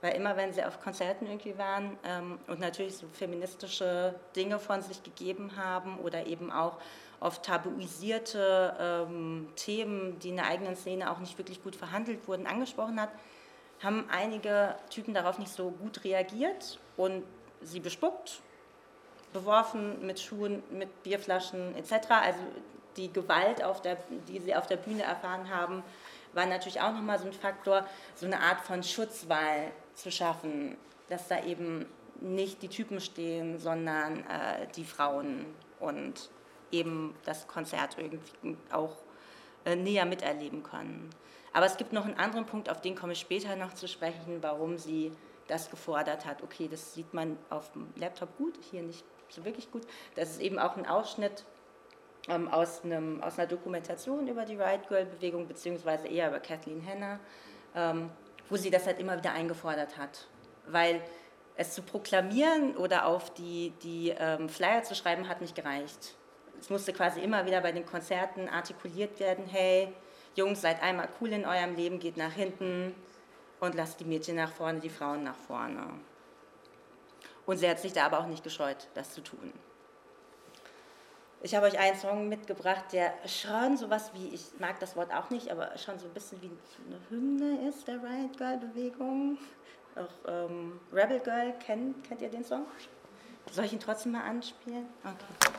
Weil 0.00 0.14
immer, 0.14 0.36
wenn 0.36 0.52
sie 0.52 0.62
auf 0.62 0.80
Konzerten 0.80 1.26
irgendwie 1.26 1.58
waren 1.58 1.98
ähm, 2.04 2.38
und 2.46 2.60
natürlich 2.60 2.96
so 2.96 3.08
feministische 3.08 4.14
Dinge 4.36 4.60
von 4.60 4.80
sich 4.80 5.02
gegeben 5.02 5.56
haben 5.56 5.98
oder 5.98 6.26
eben 6.26 6.52
auch 6.52 6.78
oft 7.18 7.44
tabuisierte 7.44 8.76
ähm, 8.78 9.48
Themen, 9.56 10.20
die 10.20 10.28
in 10.28 10.36
der 10.36 10.46
eigenen 10.46 10.76
Szene 10.76 11.10
auch 11.10 11.18
nicht 11.18 11.36
wirklich 11.36 11.60
gut 11.64 11.74
verhandelt 11.74 12.28
wurden, 12.28 12.46
angesprochen 12.46 13.00
hat, 13.00 13.10
haben 13.82 14.08
einige 14.08 14.76
Typen 14.88 15.14
darauf 15.14 15.40
nicht 15.40 15.52
so 15.52 15.70
gut 15.70 16.04
reagiert 16.04 16.78
und 16.96 17.24
sie 17.60 17.80
bespuckt 17.80 18.40
beworfen 19.38 20.04
mit 20.04 20.20
Schuhen, 20.20 20.62
mit 20.70 21.02
Bierflaschen 21.02 21.74
etc. 21.76 22.10
Also 22.10 22.40
die 22.96 23.12
Gewalt, 23.12 23.62
der, 23.84 23.96
die 24.26 24.40
sie 24.40 24.54
auf 24.54 24.66
der 24.66 24.76
Bühne 24.76 25.02
erfahren 25.02 25.48
haben, 25.48 25.82
war 26.32 26.46
natürlich 26.46 26.80
auch 26.80 26.92
nochmal 26.92 27.18
so 27.18 27.26
ein 27.26 27.32
Faktor, 27.32 27.86
so 28.14 28.26
eine 28.26 28.40
Art 28.40 28.60
von 28.60 28.82
Schutzwall 28.82 29.70
zu 29.94 30.10
schaffen, 30.10 30.76
dass 31.08 31.28
da 31.28 31.42
eben 31.44 31.86
nicht 32.20 32.62
die 32.62 32.68
Typen 32.68 33.00
stehen, 33.00 33.58
sondern 33.58 34.20
äh, 34.20 34.66
die 34.76 34.84
Frauen 34.84 35.46
und 35.78 36.30
eben 36.70 37.14
das 37.24 37.46
Konzert 37.46 37.96
irgendwie 37.98 38.56
auch 38.72 38.96
äh, 39.64 39.76
näher 39.76 40.04
miterleben 40.04 40.62
können. 40.62 41.10
Aber 41.52 41.66
es 41.66 41.76
gibt 41.76 41.92
noch 41.92 42.04
einen 42.04 42.18
anderen 42.18 42.44
Punkt, 42.44 42.68
auf 42.68 42.80
den 42.80 42.94
komme 42.94 43.12
ich 43.12 43.20
später 43.20 43.56
noch 43.56 43.72
zu 43.72 43.88
sprechen, 43.88 44.38
warum 44.42 44.76
sie 44.76 45.12
das 45.46 45.70
gefordert 45.70 46.26
hat. 46.26 46.42
Okay, 46.42 46.68
das 46.68 46.94
sieht 46.94 47.14
man 47.14 47.38
auf 47.48 47.72
dem 47.72 47.88
Laptop 47.96 48.36
gut, 48.36 48.58
hier 48.70 48.82
nicht 48.82 49.04
so 49.28 49.44
wirklich 49.44 49.70
gut. 49.70 49.82
Das 50.14 50.30
ist 50.30 50.40
eben 50.40 50.58
auch 50.58 50.76
ein 50.76 50.86
Ausschnitt 50.86 51.44
ähm, 52.28 52.48
aus, 52.48 52.84
einem, 52.84 53.22
aus 53.22 53.38
einer 53.38 53.48
Dokumentation 53.48 54.28
über 54.28 54.44
die 54.44 54.56
Right 54.56 54.86
Girl-Bewegung, 54.88 55.46
beziehungsweise 55.46 56.08
eher 56.08 56.28
über 56.28 56.40
Kathleen 56.40 56.84
Hanna, 56.86 57.18
ähm, 57.74 58.10
wo 58.48 58.56
sie 58.56 58.70
das 58.70 58.86
halt 58.86 58.98
immer 58.98 59.16
wieder 59.16 59.32
eingefordert 59.32 59.96
hat. 59.98 60.26
Weil 60.66 61.02
es 61.56 61.72
zu 61.72 61.82
proklamieren 61.82 62.76
oder 62.76 63.06
auf 63.06 63.32
die, 63.34 63.72
die 63.82 64.14
ähm, 64.16 64.48
Flyer 64.48 64.82
zu 64.82 64.94
schreiben, 64.94 65.28
hat 65.28 65.40
nicht 65.40 65.54
gereicht. 65.54 66.14
Es 66.60 66.70
musste 66.70 66.92
quasi 66.92 67.20
immer 67.20 67.46
wieder 67.46 67.60
bei 67.60 67.72
den 67.72 67.86
Konzerten 67.86 68.48
artikuliert 68.48 69.20
werden, 69.20 69.46
hey, 69.46 69.92
Jungs, 70.34 70.60
seid 70.60 70.82
einmal 70.82 71.08
cool 71.20 71.32
in 71.32 71.44
eurem 71.44 71.74
Leben, 71.74 71.98
geht 71.98 72.16
nach 72.16 72.32
hinten 72.32 72.94
und 73.60 73.74
lasst 73.74 73.98
die 74.00 74.04
Mädchen 74.04 74.36
nach 74.36 74.52
vorne, 74.52 74.78
die 74.80 74.88
Frauen 74.88 75.24
nach 75.24 75.36
vorne. 75.36 75.84
Und 77.48 77.56
sie 77.56 77.66
hat 77.66 77.80
sich 77.80 77.94
da 77.94 78.04
aber 78.04 78.20
auch 78.20 78.26
nicht 78.26 78.44
gescheut, 78.44 78.88
das 78.92 79.14
zu 79.14 79.22
tun. 79.22 79.54
Ich 81.40 81.54
habe 81.54 81.64
euch 81.64 81.78
einen 81.78 81.96
Song 81.96 82.28
mitgebracht, 82.28 82.92
der 82.92 83.14
schon 83.26 83.78
sowas 83.78 84.12
wie, 84.12 84.34
ich 84.34 84.42
mag 84.58 84.78
das 84.80 84.96
Wort 84.96 85.14
auch 85.14 85.30
nicht, 85.30 85.50
aber 85.50 85.78
schon 85.78 85.98
so 85.98 86.08
ein 86.08 86.12
bisschen 86.12 86.42
wie 86.42 86.50
eine 86.86 87.00
Hymne 87.08 87.66
ist 87.66 87.88
der 87.88 88.02
Riot 88.02 88.36
Girl 88.36 88.58
Bewegung. 88.58 89.38
Auch 89.96 90.30
ähm, 90.30 90.78
Rebel 90.92 91.20
Girl, 91.20 91.54
kennt, 91.58 92.06
kennt 92.06 92.20
ihr 92.20 92.28
den 92.28 92.44
Song? 92.44 92.66
Soll 93.50 93.64
ich 93.64 93.72
ihn 93.72 93.80
trotzdem 93.80 94.12
mal 94.12 94.24
anspielen? 94.24 94.86
Okay. 95.02 95.54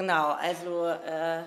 Genau, 0.00 0.30
also 0.30 0.86
äh, 0.86 1.42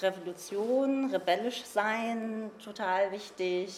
Revolution, 0.00 1.10
rebellisch 1.10 1.64
sein, 1.64 2.52
total 2.62 3.10
wichtig. 3.10 3.74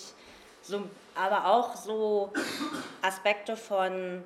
So, 0.60 0.82
aber 1.14 1.46
auch 1.46 1.74
so 1.74 2.30
Aspekte 3.00 3.56
von 3.56 4.22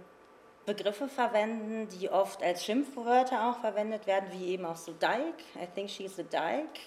Begriffe 0.66 1.06
verwenden, 1.06 1.88
die 2.00 2.10
oft 2.10 2.42
als 2.42 2.64
Schimpfwörter 2.64 3.48
auch 3.48 3.60
verwendet 3.60 4.08
werden, 4.08 4.26
wie 4.32 4.46
eben 4.46 4.64
auch 4.64 4.74
so 4.74 4.90
Dyke. 4.90 5.44
I 5.54 5.68
think 5.72 5.88
she's 5.88 6.18
a 6.18 6.24
Dyke. 6.24 6.80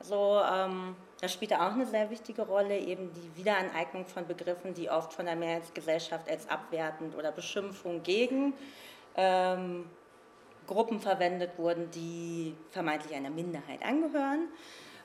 So, 0.00 0.40
ähm, 0.40 0.96
das 1.20 1.34
spielt 1.34 1.52
auch 1.52 1.72
eine 1.72 1.84
sehr 1.84 2.08
wichtige 2.08 2.46
Rolle, 2.46 2.78
eben 2.78 3.12
die 3.12 3.36
Wiederaneignung 3.36 4.06
von 4.06 4.26
Begriffen, 4.26 4.72
die 4.72 4.88
oft 4.88 5.12
von 5.12 5.26
der 5.26 5.36
Mehrheitsgesellschaft 5.36 6.30
als 6.30 6.48
abwertend 6.48 7.14
oder 7.14 7.30
Beschimpfung 7.30 8.02
gegen 8.02 8.54
ähm, 9.18 9.84
Gruppen 10.66 11.00
verwendet 11.00 11.58
wurden, 11.58 11.90
die 11.90 12.54
vermeintlich 12.70 13.14
einer 13.14 13.30
Minderheit 13.30 13.82
angehören. 13.82 14.48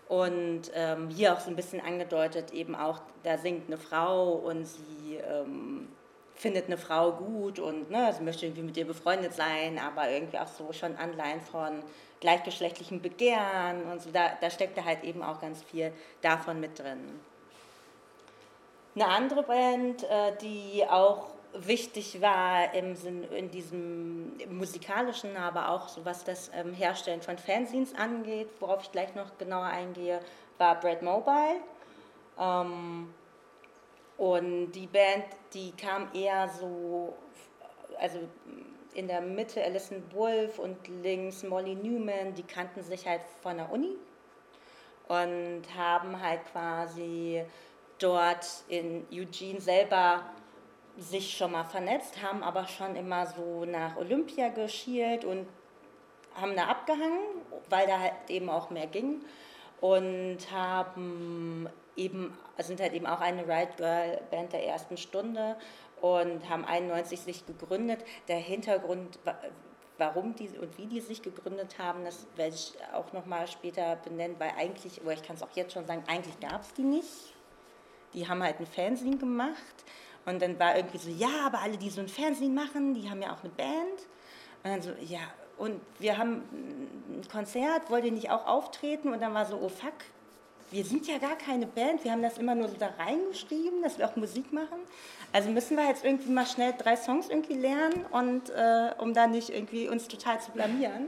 Und 0.07 0.71
ähm, 0.73 1.09
hier 1.09 1.33
auch 1.33 1.39
so 1.39 1.49
ein 1.51 1.55
bisschen 1.55 1.81
angedeutet, 1.81 2.51
eben 2.51 2.75
auch, 2.75 3.01
da 3.23 3.37
singt 3.37 3.67
eine 3.67 3.77
Frau 3.77 4.31
und 4.31 4.65
sie 4.65 5.17
ähm, 5.17 5.87
findet 6.33 6.65
eine 6.65 6.77
Frau 6.77 7.11
gut 7.11 7.59
und 7.59 7.91
ne, 7.91 8.11
sie 8.17 8.23
möchte 8.23 8.45
irgendwie 8.45 8.63
mit 8.63 8.77
ihr 8.77 8.87
befreundet 8.87 9.33
sein, 9.33 9.77
aber 9.77 10.09
irgendwie 10.09 10.39
auch 10.39 10.47
so 10.47 10.71
schon 10.71 10.95
Anleihen 10.95 11.41
von 11.41 11.83
gleichgeschlechtlichem 12.21 13.01
Begehren 13.01 13.83
und 13.91 14.01
so, 14.01 14.09
da, 14.09 14.31
da 14.39 14.49
steckt 14.49 14.77
da 14.77 14.85
halt 14.85 15.03
eben 15.03 15.21
auch 15.21 15.39
ganz 15.39 15.61
viel 15.61 15.91
davon 16.21 16.59
mit 16.59 16.79
drin. 16.79 17.19
Eine 18.95 19.07
andere 19.07 19.43
Band, 19.43 20.03
äh, 20.03 20.35
die 20.41 20.85
auch 20.89 21.27
wichtig 21.53 22.21
war 22.21 22.73
im 22.73 22.95
Sinn, 22.95 23.23
in 23.31 23.49
diesem 23.49 24.37
musikalischen, 24.49 25.35
aber 25.37 25.69
auch 25.69 25.87
so 25.87 26.05
was 26.05 26.23
das 26.23 26.51
ähm, 26.53 26.73
Herstellen 26.73 27.21
von 27.21 27.37
Fanzines 27.37 27.95
angeht, 27.95 28.49
worauf 28.59 28.83
ich 28.83 28.91
gleich 28.91 29.15
noch 29.15 29.37
genauer 29.37 29.65
eingehe, 29.65 30.19
war 30.57 30.79
Brad 30.79 31.01
Mobile. 31.01 31.61
Ähm, 32.39 33.13
und 34.17 34.71
die 34.73 34.87
Band, 34.87 35.25
die 35.53 35.71
kam 35.71 36.09
eher 36.13 36.49
so, 36.49 37.15
also 37.97 38.19
in 38.93 39.07
der 39.07 39.21
Mitte 39.21 39.63
Alison 39.63 40.03
Wolf 40.13 40.59
und 40.59 40.87
links 41.03 41.43
Molly 41.43 41.75
Newman, 41.75 42.33
die 42.33 42.43
kannten 42.43 42.83
sich 42.83 43.07
halt 43.07 43.21
von 43.41 43.57
der 43.57 43.71
Uni 43.71 43.95
und 45.07 45.63
haben 45.75 46.21
halt 46.21 46.45
quasi 46.51 47.43
dort 47.97 48.45
in 48.67 49.05
Eugene 49.11 49.59
selber 49.59 50.23
sich 50.99 51.37
schon 51.37 51.51
mal 51.51 51.63
vernetzt, 51.63 52.21
haben 52.21 52.43
aber 52.43 52.67
schon 52.67 52.95
immer 52.95 53.25
so 53.25 53.65
nach 53.65 53.97
Olympia 53.97 54.49
geschielt 54.49 55.25
und 55.25 55.47
haben 56.35 56.55
da 56.55 56.65
abgehangen, 56.65 57.19
weil 57.69 57.87
da 57.87 57.99
halt 57.99 58.13
eben 58.27 58.49
auch 58.49 58.69
mehr 58.69 58.87
ging 58.87 59.21
und 59.81 60.39
haben 60.51 61.69
eben, 61.95 62.37
sind 62.57 62.81
halt 62.81 62.93
eben 62.93 63.05
auch 63.05 63.21
eine 63.21 63.43
Ride 63.43 63.73
Girl 63.77 64.21
Band 64.29 64.53
der 64.53 64.65
ersten 64.65 64.97
Stunde 64.97 65.55
und 66.01 66.49
haben 66.49 66.65
91 66.65 67.19
sich 67.19 67.45
gegründet. 67.45 68.03
Der 68.27 68.37
Hintergrund, 68.37 69.19
warum 69.97 70.35
die 70.35 70.49
und 70.57 70.77
wie 70.77 70.85
die 70.85 71.01
sich 71.01 71.21
gegründet 71.21 71.77
haben, 71.77 72.05
das 72.05 72.25
werde 72.35 72.55
ich 72.55 72.73
auch 72.93 73.11
noch 73.13 73.25
mal 73.25 73.47
später 73.47 73.97
benennen, 73.97 74.35
weil 74.39 74.51
eigentlich, 74.57 75.01
oder 75.01 75.13
ich 75.13 75.23
kann 75.23 75.35
es 75.35 75.43
auch 75.43 75.55
jetzt 75.55 75.73
schon 75.73 75.85
sagen, 75.85 76.03
eigentlich 76.07 76.39
gab 76.39 76.61
es 76.61 76.73
die 76.73 76.83
nicht. 76.83 77.33
Die 78.13 78.27
haben 78.27 78.41
halt 78.41 78.59
ein 78.59 78.65
Fernsehen 78.65 79.19
gemacht 79.19 79.85
und 80.25 80.41
dann 80.41 80.59
war 80.59 80.75
irgendwie 80.75 80.97
so, 80.97 81.09
ja, 81.09 81.45
aber 81.45 81.59
alle, 81.59 81.77
die 81.77 81.89
so 81.89 82.01
ein 82.01 82.07
Fernsehen 82.07 82.53
machen, 82.53 82.93
die 82.93 83.09
haben 83.09 83.21
ja 83.21 83.33
auch 83.33 83.43
eine 83.43 83.49
Band. 83.49 83.99
Und 84.63 84.71
dann 84.71 84.81
so, 84.81 84.91
ja, 85.01 85.21
und 85.57 85.79
wir 85.99 86.17
haben 86.17 86.43
ein 87.09 87.27
Konzert, 87.31 87.89
wollt 87.89 88.05
ihr 88.05 88.11
nicht 88.11 88.29
auch 88.29 88.45
auftreten? 88.45 89.13
Und 89.13 89.21
dann 89.21 89.33
war 89.33 89.45
so, 89.45 89.59
oh 89.61 89.69
fuck, 89.69 89.93
wir 90.71 90.85
sind 90.85 91.07
ja 91.07 91.17
gar 91.17 91.35
keine 91.35 91.65
Band, 91.65 92.03
wir 92.03 92.11
haben 92.11 92.21
das 92.21 92.37
immer 92.37 92.55
nur 92.55 92.67
so 92.67 92.75
da 92.77 92.89
reingeschrieben, 92.97 93.81
dass 93.81 93.97
wir 93.97 94.07
auch 94.07 94.15
Musik 94.15 94.53
machen. 94.53 94.79
Also 95.33 95.49
müssen 95.49 95.77
wir 95.77 95.87
jetzt 95.87 96.05
irgendwie 96.05 96.31
mal 96.31 96.45
schnell 96.45 96.73
drei 96.77 96.95
Songs 96.95 97.29
irgendwie 97.29 97.55
lernen 97.55 98.05
und 98.11 98.49
äh, 98.49 98.91
um 98.99 99.13
dann 99.13 99.31
nicht 99.31 99.49
irgendwie 99.49 99.87
uns 99.87 100.07
total 100.07 100.39
zu 100.39 100.51
blamieren. 100.51 101.07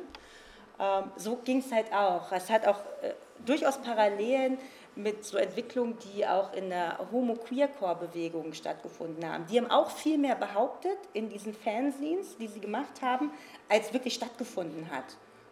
Ähm, 0.79 1.03
so 1.15 1.37
ging 1.37 1.59
es 1.59 1.71
halt 1.71 1.93
auch. 1.93 2.31
Es 2.31 2.49
hat 2.49 2.67
auch 2.67 2.79
äh, 3.01 3.13
durchaus 3.45 3.77
Parallelen 3.77 4.57
mit 4.95 5.23
so 5.23 5.37
Entwicklungen, 5.37 5.97
die 5.99 6.25
auch 6.27 6.53
in 6.53 6.69
der 6.69 6.99
Homo-Queercore-Bewegung 7.11 8.53
stattgefunden 8.53 9.25
haben. 9.25 9.45
Die 9.47 9.57
haben 9.57 9.71
auch 9.71 9.89
viel 9.89 10.17
mehr 10.17 10.35
behauptet 10.35 10.97
in 11.13 11.29
diesen 11.29 11.53
Fanzines, 11.53 12.37
die 12.37 12.47
sie 12.47 12.59
gemacht 12.59 13.01
haben, 13.01 13.31
als 13.69 13.93
wirklich 13.93 14.13
stattgefunden 14.13 14.91
hat. 14.91 15.05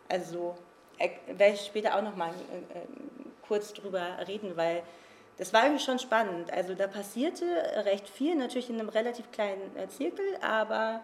Also 0.09 0.57
äh, 0.97 1.09
werde 1.27 1.53
ich 1.53 1.61
später 1.61 1.95
auch 1.95 2.01
noch 2.01 2.15
mal 2.15 2.29
äh, 2.29 2.79
kurz 3.47 3.73
drüber 3.73 4.05
reden, 4.27 4.57
weil 4.57 4.83
das 5.37 5.53
war 5.53 5.63
irgendwie 5.63 5.83
schon 5.83 5.99
spannend. 5.99 6.51
Also 6.51 6.75
da 6.75 6.87
passierte 6.87 7.45
recht 7.85 8.09
viel, 8.09 8.35
natürlich 8.35 8.69
in 8.69 8.79
einem 8.79 8.89
relativ 8.89 9.31
kleinen 9.31 9.75
äh, 9.77 9.87
Zirkel, 9.87 10.25
aber 10.41 11.01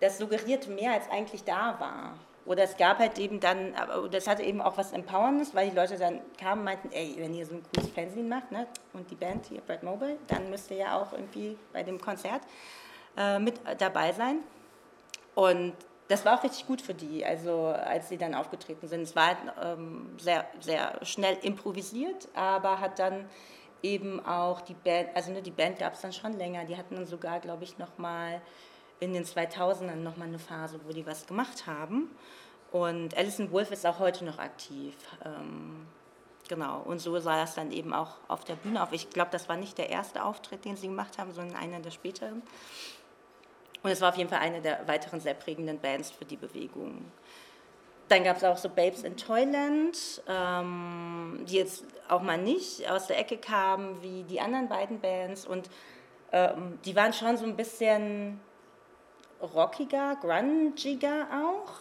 das 0.00 0.18
suggerierte 0.18 0.70
mehr, 0.70 0.92
als 0.92 1.10
eigentlich 1.10 1.42
da 1.42 1.80
war. 1.80 2.18
Oder 2.46 2.62
es 2.62 2.76
gab 2.76 2.98
halt 2.98 3.18
eben 3.18 3.40
dann, 3.40 3.74
das 4.10 4.28
hatte 4.28 4.44
eben 4.44 4.62
auch 4.62 4.78
was 4.78 4.92
Empowerndes, 4.92 5.54
weil 5.54 5.70
die 5.70 5.76
Leute 5.76 5.98
dann 5.98 6.20
kamen 6.38 6.60
und 6.60 6.64
meinten, 6.64 6.92
ey, 6.92 7.16
wenn 7.18 7.34
ihr 7.34 7.44
so 7.44 7.54
ein 7.54 7.62
cooles 7.74 7.90
Fernsehen 7.90 8.28
macht, 8.28 8.52
ne, 8.52 8.68
und 8.92 9.10
die 9.10 9.16
Band 9.16 9.46
hier, 9.46 9.60
Brad 9.60 9.82
Mobile, 9.82 10.16
dann 10.28 10.48
müsst 10.48 10.70
ihr 10.70 10.76
ja 10.76 11.00
auch 11.00 11.12
irgendwie 11.12 11.58
bei 11.72 11.82
dem 11.82 12.00
Konzert 12.00 12.42
äh, 13.16 13.40
mit 13.40 13.60
dabei 13.78 14.12
sein. 14.12 14.38
Und 15.34 15.74
das 16.08 16.24
war 16.24 16.38
auch 16.38 16.44
richtig 16.44 16.66
gut 16.68 16.80
für 16.80 16.94
die, 16.94 17.24
also 17.24 17.66
als 17.66 18.08
sie 18.08 18.16
dann 18.16 18.34
aufgetreten 18.34 18.86
sind. 18.86 19.02
Es 19.02 19.16
war 19.16 19.26
halt, 19.26 19.38
ähm, 19.60 20.14
sehr, 20.18 20.46
sehr 20.60 21.04
schnell 21.04 21.36
improvisiert, 21.42 22.28
aber 22.34 22.78
hat 22.78 23.00
dann 23.00 23.28
eben 23.82 24.24
auch 24.24 24.60
die 24.60 24.74
Band, 24.74 25.08
also 25.14 25.32
ne, 25.32 25.42
die 25.42 25.50
Band 25.50 25.80
gab 25.80 25.94
es 25.94 26.00
dann 26.00 26.12
schon 26.12 26.32
länger, 26.34 26.64
die 26.64 26.76
hatten 26.76 26.94
dann 26.94 27.06
sogar, 27.06 27.40
glaube 27.40 27.64
ich, 27.64 27.76
nochmal 27.78 28.40
in 29.00 29.12
den 29.12 29.24
2000ern 29.24 29.96
nochmal 29.96 30.28
eine 30.28 30.38
Phase, 30.38 30.80
wo 30.86 30.92
die 30.92 31.06
was 31.06 31.26
gemacht 31.26 31.66
haben. 31.66 32.10
Und 32.72 33.16
Alison 33.16 33.50
Wolf 33.52 33.70
ist 33.70 33.86
auch 33.86 33.98
heute 33.98 34.24
noch 34.24 34.38
aktiv. 34.38 34.94
Ähm, 35.24 35.86
genau, 36.48 36.80
und 36.82 36.98
so 36.98 37.18
sah 37.18 37.36
das 37.40 37.54
dann 37.54 37.70
eben 37.72 37.92
auch 37.92 38.16
auf 38.28 38.44
der 38.44 38.56
Bühne 38.56 38.82
auf. 38.82 38.92
Ich 38.92 39.10
glaube, 39.10 39.30
das 39.30 39.48
war 39.48 39.56
nicht 39.56 39.78
der 39.78 39.90
erste 39.90 40.24
Auftritt, 40.24 40.64
den 40.64 40.76
sie 40.76 40.88
gemacht 40.88 41.18
haben, 41.18 41.32
sondern 41.32 41.56
einer 41.56 41.80
der 41.80 41.90
späteren. 41.90 42.42
Und 43.82 43.90
es 43.90 44.00
war 44.00 44.08
auf 44.08 44.16
jeden 44.16 44.30
Fall 44.30 44.40
eine 44.40 44.60
der 44.60 44.86
weiteren 44.88 45.20
sehr 45.20 45.34
prägenden 45.34 45.78
Bands 45.78 46.10
für 46.10 46.24
die 46.24 46.36
Bewegung. 46.36 47.04
Dann 48.08 48.24
gab 48.24 48.36
es 48.36 48.44
auch 48.44 48.56
so 48.56 48.68
Babes 48.68 49.02
in 49.02 49.16
Toyland, 49.16 50.22
ähm, 50.28 51.44
die 51.48 51.56
jetzt 51.56 51.84
auch 52.08 52.22
mal 52.22 52.38
nicht 52.38 52.88
aus 52.88 53.08
der 53.08 53.18
Ecke 53.18 53.36
kamen 53.36 54.00
wie 54.02 54.22
die 54.24 54.40
anderen 54.40 54.68
beiden 54.68 55.00
Bands. 55.00 55.46
Und 55.46 55.68
ähm, 56.32 56.78
die 56.84 56.94
waren 56.94 57.12
schon 57.12 57.36
so 57.36 57.44
ein 57.44 57.56
bisschen 57.56 58.40
rockiger, 59.40 60.16
grungiger 60.16 61.26
auch. 61.32 61.72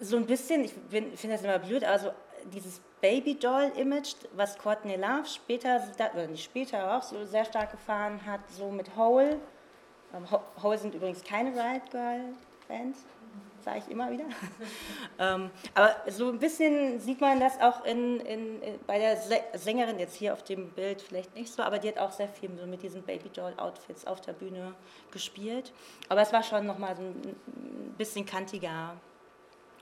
So 0.00 0.16
ein 0.16 0.26
bisschen, 0.26 0.64
ich 0.64 0.72
finde 0.90 1.28
das 1.28 1.42
immer 1.42 1.58
blöd, 1.58 1.84
also 1.84 2.10
dieses 2.52 2.80
Baby-Doll-Image, 3.00 4.14
was 4.34 4.58
Courtney 4.58 4.96
Love 4.96 5.26
später, 5.26 5.82
oder 6.14 6.26
nicht 6.26 6.44
später, 6.44 6.96
auch 6.96 7.02
so 7.02 7.24
sehr 7.24 7.44
stark 7.44 7.70
gefahren 7.70 8.20
hat, 8.26 8.40
so 8.50 8.70
mit 8.70 8.96
Hole. 8.96 9.38
Ähm, 10.14 10.26
Hole 10.62 10.78
sind 10.78 10.94
übrigens 10.94 11.22
keine 11.22 11.50
Riot 11.50 11.90
Girl-Bands, 11.90 13.04
sage 13.64 13.78
ich 13.78 13.90
immer 13.90 14.10
wieder. 14.10 14.24
ähm, 15.18 15.50
aber 15.74 15.96
so 16.08 16.28
ein 16.28 16.38
bisschen 16.38 17.00
sieht 17.00 17.20
man 17.20 17.40
das 17.40 17.60
auch 17.60 17.84
in, 17.84 18.20
in, 18.20 18.62
in, 18.62 18.78
bei 18.86 18.98
der 18.98 19.16
Sängerin 19.54 19.98
jetzt 19.98 20.14
hier 20.14 20.32
auf 20.32 20.42
dem 20.44 20.70
Bild 20.70 21.02
vielleicht 21.02 21.34
nicht 21.34 21.52
so, 21.52 21.62
aber 21.62 21.78
die 21.78 21.88
hat 21.88 21.98
auch 21.98 22.12
sehr 22.12 22.28
viel 22.28 22.50
so 22.58 22.66
mit 22.66 22.82
diesen 22.82 23.02
Baby-Doll-Outfits 23.02 24.06
auf 24.06 24.20
der 24.20 24.34
Bühne 24.34 24.74
gespielt. 25.10 25.72
Aber 26.08 26.22
es 26.22 26.32
war 26.32 26.42
schon 26.42 26.66
nochmal 26.66 26.96
so 26.96 27.02
ein 27.02 27.94
bisschen 27.96 28.26
kantiger 28.26 28.96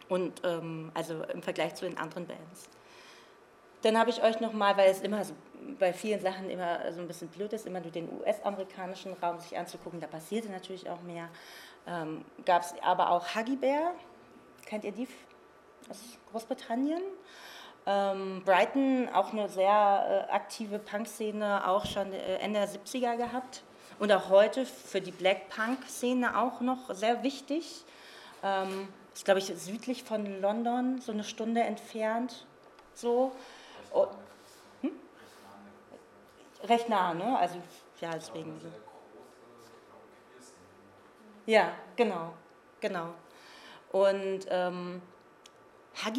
und 0.09 0.42
ähm, 0.45 0.90
also 0.95 1.23
im 1.25 1.42
Vergleich 1.42 1.75
zu 1.75 1.85
den 1.85 1.99
anderen 1.99 2.27
Bands. 2.27 2.68
Dann 3.83 3.99
habe 3.99 4.11
ich 4.11 4.23
euch 4.23 4.38
nochmal, 4.40 4.77
weil 4.77 4.90
es 4.90 5.01
immer 5.01 5.25
so 5.25 5.35
bei 5.79 5.92
vielen 5.92 6.21
Sachen 6.21 6.51
immer 6.51 6.92
so 6.92 7.01
ein 7.01 7.09
bisschen 7.09 7.29
blöd 7.29 7.53
ist, 7.53 7.66
immer 7.66 7.81
nur 7.81 7.90
den 7.90 8.09
US-amerikanischen 8.21 9.12
Raum 9.14 9.40
sich 9.40 9.57
anzugucken, 9.57 10.01
da 10.01 10.07
passierte 10.07 10.51
natürlich 10.51 10.88
auch 10.88 11.03
mehr. 11.03 11.29
Ähm, 11.87 12.25
Gab 12.45 12.62
es 12.62 12.75
aber 12.83 13.11
auch 13.11 13.35
Huggy 13.35 13.57
Bear, 13.57 13.92
kennt 14.66 14.85
ihr 14.85 14.92
die 14.92 15.09
aus 15.90 15.99
Großbritannien? 16.31 17.03
Ähm, 17.85 18.42
Brighton, 18.45 19.09
auch 19.12 19.33
eine 19.33 19.49
sehr 19.49 20.29
äh, 20.29 20.33
aktive 20.33 20.79
Punk-Szene, 20.79 21.66
auch 21.66 21.85
schon 21.85 22.12
äh, 22.12 22.37
Ende 22.37 22.61
der 22.61 22.68
70er 22.68 23.16
gehabt. 23.16 23.62
Und 23.99 24.12
auch 24.12 24.29
heute 24.31 24.64
für 24.64 25.01
die 25.01 25.11
Black 25.11 25.49
Punk-Szene 25.49 26.38
auch 26.38 26.61
noch 26.61 26.95
sehr 26.95 27.23
wichtig. 27.25 27.85
Ähm, 28.42 28.88
ist, 29.14 29.25
glaube 29.25 29.40
ich, 29.40 29.47
südlich 29.47 30.05
von 30.05 30.40
London, 30.40 31.01
so 31.01 31.12
eine 31.12 31.25
Stunde 31.25 31.62
entfernt. 31.62 32.47
So. 32.95 33.33
Oh, 33.92 34.07
hm? 34.81 34.92
Recht 36.64 36.88
nah, 36.88 37.14
ne? 37.14 37.37
Also, 37.38 37.57
ja, 38.01 38.11
deswegen. 38.14 38.61
So. 38.61 38.92
Ja, 41.47 41.73
genau, 41.97 42.33
genau. 42.81 43.15
Und 43.91 44.41
ähm, 44.49 45.03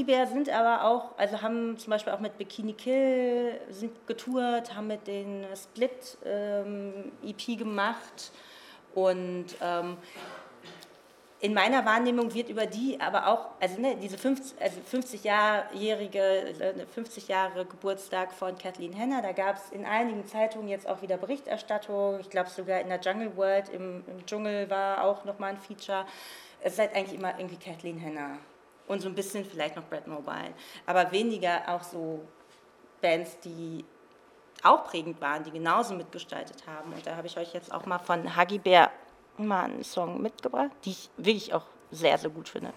Bear 0.05 0.27
sind 0.27 0.49
aber 0.49 0.85
auch, 0.85 1.17
also 1.17 1.41
haben 1.41 1.77
zum 1.77 1.91
Beispiel 1.91 2.13
auch 2.13 2.19
mit 2.19 2.37
Bikini 2.37 2.73
Kill 2.73 3.59
sind 3.69 4.05
getourt, 4.05 4.75
haben 4.75 4.87
mit 4.87 5.07
den 5.07 5.45
Split 5.55 6.17
ähm, 6.25 7.11
EP 7.23 7.57
gemacht 7.57 8.31
und 8.93 9.45
ähm, 9.61 9.97
in 11.43 11.53
meiner 11.53 11.83
Wahrnehmung 11.83 12.33
wird 12.33 12.47
über 12.47 12.65
die 12.65 12.97
aber 13.01 13.27
auch, 13.27 13.49
also 13.59 13.81
ne, 13.81 13.97
diese 14.01 14.17
50, 14.17 14.61
also 14.61 14.79
50-jährige, 14.79 16.53
50 16.95 17.27
Jahre 17.27 17.65
Geburtstag 17.65 18.31
von 18.31 18.57
Kathleen 18.57 18.93
Henner, 18.93 19.21
da 19.21 19.33
gab 19.33 19.57
es 19.57 19.69
in 19.71 19.83
einigen 19.83 20.25
Zeitungen 20.25 20.69
jetzt 20.69 20.87
auch 20.87 21.01
wieder 21.01 21.17
Berichterstattung. 21.17 22.21
Ich 22.21 22.29
glaube 22.29 22.49
sogar 22.49 22.79
in 22.79 22.87
der 22.87 23.01
Jungle 23.01 23.35
World, 23.35 23.67
im, 23.67 24.05
im 24.07 24.25
Dschungel 24.25 24.69
war 24.69 25.03
auch 25.03 25.25
nochmal 25.25 25.49
ein 25.49 25.57
Feature. 25.57 26.05
Es 26.61 26.79
halt 26.79 26.95
eigentlich 26.95 27.19
immer 27.19 27.37
irgendwie 27.37 27.57
Kathleen 27.57 27.97
Henner 27.97 28.37
und 28.87 29.01
so 29.01 29.09
ein 29.09 29.15
bisschen 29.15 29.43
vielleicht 29.43 29.75
noch 29.75 29.83
Brad 29.83 30.07
Mobile, 30.07 30.53
aber 30.85 31.11
weniger 31.11 31.63
auch 31.67 31.83
so 31.83 32.21
Bands, 33.01 33.37
die 33.41 33.83
auch 34.63 34.85
prägend 34.85 35.19
waren, 35.19 35.43
die 35.43 35.51
genauso 35.51 35.93
mitgestaltet 35.93 36.65
haben. 36.67 36.93
Und 36.93 37.05
da 37.05 37.17
habe 37.17 37.27
ich 37.27 37.37
euch 37.37 37.53
jetzt 37.53 37.73
auch 37.73 37.85
mal 37.85 37.99
von 37.99 38.37
Huggy 38.37 38.59
Bear 38.59 38.91
mal 39.37 39.65
einen 39.65 39.83
Song 39.83 40.21
mitgebracht, 40.21 40.71
die 40.85 40.91
ich 40.91 41.09
wirklich 41.17 41.53
auch 41.53 41.65
sehr, 41.91 42.17
sehr 42.17 42.29
gut 42.29 42.49
finde. 42.49 42.73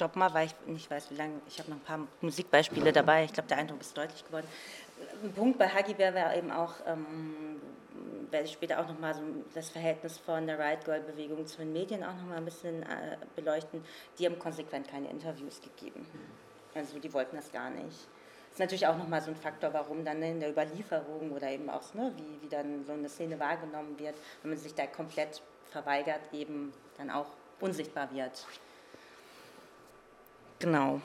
Stopp 0.00 0.16
mal, 0.16 0.32
weil 0.32 0.46
ich 0.46 0.54
nicht 0.66 0.90
weiß, 0.90 1.10
wie 1.10 1.14
lange. 1.16 1.34
Ich 1.46 1.58
habe 1.58 1.70
noch 1.70 1.76
ein 1.76 1.82
paar 1.82 2.06
Musikbeispiele 2.22 2.90
dabei. 2.90 3.24
Ich 3.24 3.34
glaube, 3.34 3.48
der 3.48 3.58
Eindruck 3.58 3.82
ist 3.82 3.96
deutlich 3.96 4.24
geworden. 4.24 4.46
Ein 5.22 5.32
Punkt 5.32 5.58
bei 5.58 5.66
Bear 5.66 6.14
war 6.14 6.34
eben 6.34 6.50
auch, 6.50 6.74
ähm, 6.86 7.60
werde 8.30 8.46
ich 8.46 8.52
später 8.52 8.80
auch 8.80 8.88
nochmal 8.88 9.12
so 9.14 9.20
das 9.54 9.68
Verhältnis 9.68 10.16
von 10.16 10.46
der 10.46 10.58
Riot 10.58 10.86
Girl 10.86 11.00
Bewegung 11.00 11.46
zu 11.46 11.58
den 11.58 11.74
Medien 11.74 12.02
auch 12.02 12.14
nochmal 12.14 12.38
ein 12.38 12.46
bisschen 12.46 12.82
äh, 12.82 13.18
beleuchten. 13.36 13.84
Die 14.18 14.24
haben 14.24 14.38
konsequent 14.38 14.88
keine 14.88 15.10
Interviews 15.10 15.60
gegeben. 15.60 16.06
Also 16.74 16.98
die 16.98 17.12
wollten 17.12 17.36
das 17.36 17.52
gar 17.52 17.68
nicht. 17.68 17.84
Das 17.88 18.54
ist 18.54 18.60
natürlich 18.60 18.86
auch 18.86 18.96
nochmal 18.96 19.20
so 19.20 19.30
ein 19.30 19.36
Faktor, 19.36 19.74
warum 19.74 20.02
dann 20.02 20.22
in 20.22 20.40
der 20.40 20.50
Überlieferung 20.50 21.30
oder 21.32 21.50
eben 21.50 21.68
auch, 21.68 21.92
ne, 21.92 22.10
wie, 22.16 22.42
wie 22.42 22.48
dann 22.48 22.86
so 22.86 22.92
eine 22.92 23.08
Szene 23.08 23.38
wahrgenommen 23.38 23.98
wird, 23.98 24.14
wenn 24.42 24.52
man 24.52 24.58
sich 24.58 24.74
da 24.74 24.86
komplett 24.86 25.42
verweigert, 25.70 26.20
eben 26.32 26.72
dann 26.96 27.10
auch 27.10 27.26
unsichtbar 27.60 28.10
wird. 28.12 28.46
Genau. 30.60 31.00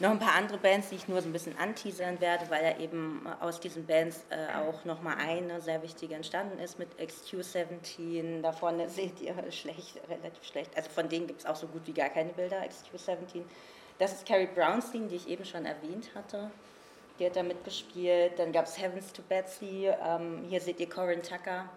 Noch 0.00 0.10
ein 0.10 0.18
paar 0.20 0.34
andere 0.34 0.58
Bands, 0.58 0.90
die 0.90 0.94
ich 0.94 1.08
nur 1.08 1.20
so 1.20 1.28
ein 1.28 1.32
bisschen 1.32 1.58
anteasern 1.58 2.20
werde, 2.20 2.48
weil 2.50 2.64
ja 2.64 2.78
eben 2.78 3.26
aus 3.40 3.58
diesen 3.58 3.84
Bands 3.84 4.24
äh, 4.30 4.56
auch 4.56 4.84
nochmal 4.84 5.16
eine 5.18 5.60
sehr 5.60 5.82
wichtige 5.82 6.14
entstanden 6.14 6.60
ist 6.60 6.78
mit 6.78 6.88
XQ17. 7.00 8.40
Da 8.42 8.52
vorne 8.52 8.88
seht 8.88 9.20
ihr 9.20 9.34
schlecht, 9.50 10.00
relativ 10.08 10.44
schlecht. 10.44 10.76
Also 10.76 10.88
von 10.90 11.08
denen 11.08 11.26
gibt 11.26 11.40
es 11.40 11.46
auch 11.46 11.56
so 11.56 11.66
gut 11.66 11.82
wie 11.86 11.92
gar 11.92 12.10
keine 12.10 12.32
Bilder, 12.32 12.58
XQ17. 12.62 13.42
Das 13.98 14.12
ist 14.12 14.24
Carrie 14.24 14.46
Brownstein, 14.54 15.08
die 15.08 15.16
ich 15.16 15.28
eben 15.28 15.44
schon 15.44 15.66
erwähnt 15.66 16.10
hatte. 16.14 16.48
Die 17.18 17.26
hat 17.26 17.34
da 17.34 17.42
mitgespielt. 17.42 18.38
Dann 18.38 18.52
gab 18.52 18.66
es 18.66 18.80
Heavens 18.80 19.12
to 19.12 19.22
Betsy. 19.22 19.90
Ähm, 20.00 20.44
hier 20.48 20.60
seht 20.60 20.78
ihr 20.78 20.88
Corinne 20.88 21.22
Tucker, 21.22 21.68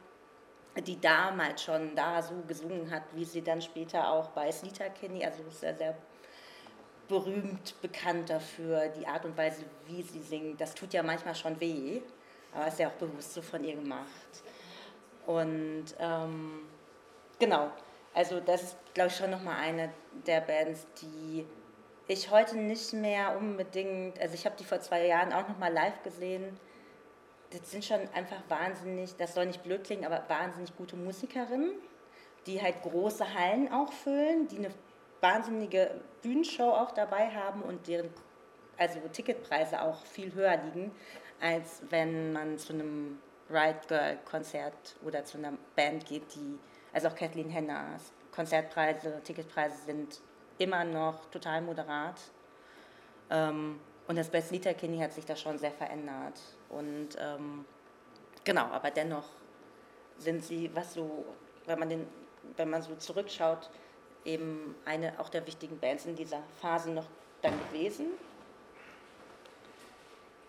die 0.86 1.02
damals 1.02 1.64
schon 1.64 1.96
da 1.96 2.22
so 2.22 2.36
gesungen 2.48 2.92
hat, 2.92 3.02
wie 3.14 3.26
sie 3.26 3.42
dann 3.42 3.64
später 3.64 4.12
auch 4.12 4.30
bei 4.30 4.52
Sleater 4.52 4.92
Kinney, 4.92 5.26
also 5.26 5.42
sehr, 5.50 5.76
sehr 5.76 5.98
berühmt 7.12 7.76
bekannt 7.82 8.30
dafür, 8.30 8.88
die 8.88 9.06
Art 9.06 9.26
und 9.26 9.38
Weise, 9.38 9.66
wie 9.86 10.02
sie 10.02 10.22
singt. 10.22 10.62
Das 10.62 10.74
tut 10.74 10.94
ja 10.94 11.04
manchmal 11.04 11.36
schon 11.36 11.60
weh, 11.60 12.02
aber 12.54 12.68
ist 12.68 12.80
ja 12.80 12.88
auch 12.88 12.94
bewusst 12.94 13.34
so 13.34 13.42
von 13.42 13.64
ihr 13.64 13.76
gemacht. 13.76 14.44
Und 15.28 15.86
ähm, 16.00 16.62
genau, 17.38 17.70
also 18.14 18.40
das 18.40 18.64
ist, 18.64 18.78
glaube 18.94 19.10
ich, 19.10 19.16
schon 19.18 19.30
nochmal 19.30 19.58
eine 19.58 19.94
der 20.26 20.40
Bands, 20.40 20.88
die 21.02 21.46
ich 22.08 22.32
heute 22.32 22.58
nicht 22.58 22.94
mehr 22.94 23.38
unbedingt, 23.38 24.20
also 24.20 24.34
ich 24.34 24.46
habe 24.46 24.56
die 24.58 24.64
vor 24.64 24.80
zwei 24.80 25.06
Jahren 25.06 25.34
auch 25.34 25.48
nochmal 25.50 25.72
live 25.72 26.02
gesehen. 26.04 26.58
Das 27.50 27.70
sind 27.72 27.84
schon 27.84 28.00
einfach 28.14 28.42
wahnsinnig, 28.48 29.18
das 29.18 29.34
soll 29.34 29.48
nicht 29.48 29.64
blöd 29.64 29.84
klingen, 29.84 30.06
aber 30.06 30.24
wahnsinnig 30.30 30.74
gute 30.78 30.96
Musikerinnen, 30.96 31.74
die 32.48 32.62
halt 32.62 32.82
große 32.84 33.34
Hallen 33.34 33.72
auch 33.72 33.92
füllen, 33.92 34.48
die 34.48 34.60
eine 34.60 34.72
wahnsinnige 35.22 36.02
Bühnenshow 36.22 36.72
auch 36.72 36.92
dabei 36.92 37.30
haben 37.30 37.62
und 37.62 37.88
deren 37.88 38.10
also 38.78 39.00
Ticketpreise 39.12 39.82
auch 39.82 40.06
viel 40.06 40.34
höher 40.34 40.58
liegen, 40.58 40.92
als 41.40 41.82
wenn 41.90 42.34
man 42.34 42.58
zu 42.58 42.74
einem 42.74 43.20
Ride 43.50 43.82
Girl 43.88 44.18
Konzert 44.26 44.96
oder 45.06 45.24
zu 45.24 45.38
einer 45.38 45.54
Band 45.76 46.06
geht, 46.06 46.36
die, 46.36 46.58
also 46.94 47.08
auch 47.08 47.16
Kathleen 47.16 47.50
Henners 47.50 48.12
Konzertpreise, 48.32 49.22
Ticketpreise 49.24 49.86
sind 49.86 50.22
immer 50.58 50.84
noch 50.84 51.26
total 51.30 51.62
moderat. 51.62 52.20
Ähm, 53.30 53.80
und 54.08 54.18
das 54.18 54.30
Best 54.30 54.52
Liter 54.52 54.74
Kenny 54.74 55.00
hat 55.00 55.14
sich 55.14 55.26
da 55.26 55.36
schon 55.36 55.58
sehr 55.58 55.72
verändert. 55.72 56.40
Und 56.70 57.10
ähm, 57.20 57.66
genau, 58.44 58.66
aber 58.66 58.92
dennoch 58.92 59.28
sind 60.18 60.44
sie, 60.44 60.74
was 60.74 60.94
so, 60.94 61.26
wenn 61.66 61.80
man, 61.80 61.90
den, 61.90 62.08
wenn 62.58 62.70
man 62.70 62.82
so 62.82 62.96
zurückschaut, 62.96 63.70
eben 64.26 64.76
eine 64.86 65.20
auch 65.20 65.30
der 65.30 65.46
wichtigen 65.46 65.80
Bands 65.80 66.06
in 66.06 66.16
dieser 66.16 66.42
Phase 66.62 66.92
noch 66.92 67.06
dann 67.42 67.54
gewesen. 67.70 68.08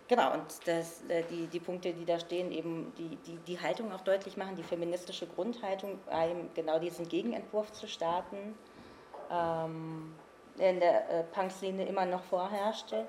Genau, 0.08 0.34
und 0.34 0.44
das, 0.66 1.02
äh, 1.08 1.22
die, 1.30 1.46
die 1.46 1.60
Punkte, 1.60 1.94
die 1.94 2.04
da 2.04 2.18
stehen, 2.18 2.52
eben 2.52 2.92
die, 2.98 3.16
die, 3.16 3.36
die 3.46 3.60
Haltung 3.60 3.92
auch 3.92 4.02
deutlich 4.02 4.36
machen, 4.36 4.56
die 4.56 4.62
feministische 4.62 5.26
Grundhaltung, 5.26 5.98
genau 6.54 6.78
diesen 6.78 7.08
Gegenentwurf 7.08 7.72
zu 7.72 7.88
starten, 7.88 8.54
ähm, 9.30 10.14
in 10.58 10.80
der 10.80 11.08
äh, 11.08 11.22
Punk-Szene 11.24 11.86
immer 11.86 12.04
noch 12.04 12.22
vorherrschte. 12.24 13.06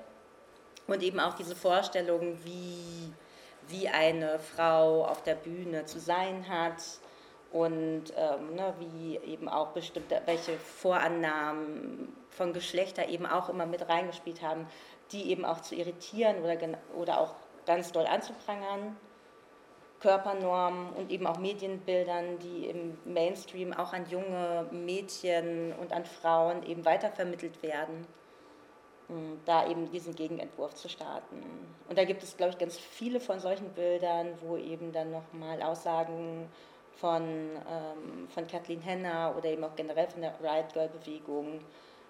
Und 0.86 1.02
eben 1.02 1.20
auch 1.20 1.34
diese 1.34 1.54
Vorstellung, 1.56 2.38
wie, 2.44 3.12
wie 3.68 3.88
eine 3.88 4.38
Frau 4.38 5.04
auf 5.04 5.22
der 5.22 5.34
Bühne 5.34 5.84
zu 5.84 5.98
sein 6.00 6.48
hat 6.48 6.82
und 7.54 8.06
ähm, 8.16 8.56
ne, 8.56 8.74
wie 8.80 9.16
eben 9.18 9.48
auch 9.48 9.68
bestimmte, 9.68 10.20
welche 10.26 10.58
Vorannahmen 10.58 12.12
von 12.30 12.52
Geschlechter 12.52 13.08
eben 13.08 13.26
auch 13.26 13.48
immer 13.48 13.64
mit 13.64 13.88
reingespielt 13.88 14.42
haben, 14.42 14.66
die 15.12 15.30
eben 15.30 15.44
auch 15.44 15.60
zu 15.60 15.76
irritieren 15.76 16.42
oder, 16.42 16.56
oder 16.96 17.20
auch 17.20 17.36
ganz 17.64 17.92
doll 17.92 18.06
anzuprangern. 18.06 18.96
Körpernormen 20.00 20.90
und 20.94 21.12
eben 21.12 21.28
auch 21.28 21.38
Medienbildern, 21.38 22.40
die 22.40 22.66
im 22.66 22.98
Mainstream 23.04 23.72
auch 23.72 23.92
an 23.92 24.04
junge 24.10 24.66
Mädchen 24.72 25.72
und 25.74 25.92
an 25.92 26.04
Frauen 26.04 26.64
eben 26.64 26.84
weitervermittelt 26.84 27.62
werden, 27.62 28.04
da 29.46 29.68
eben 29.68 29.90
diesen 29.92 30.16
Gegenentwurf 30.16 30.74
zu 30.74 30.88
starten. 30.88 31.42
Und 31.88 31.96
da 31.96 32.04
gibt 32.04 32.24
es, 32.24 32.36
glaube 32.36 32.50
ich, 32.50 32.58
ganz 32.58 32.76
viele 32.76 33.20
von 33.20 33.38
solchen 33.38 33.70
Bildern, 33.70 34.36
wo 34.42 34.56
eben 34.56 34.92
dann 34.92 35.12
nochmal 35.12 35.62
Aussagen 35.62 36.50
von, 37.00 37.22
ähm, 37.22 38.28
von 38.28 38.46
Kathleen 38.46 38.80
Henner 38.80 39.34
oder 39.36 39.48
eben 39.48 39.64
auch 39.64 39.74
generell 39.76 40.08
von 40.08 40.22
der 40.22 40.34
Riot 40.40 40.72
Girl 40.72 40.88
Bewegung 40.88 41.60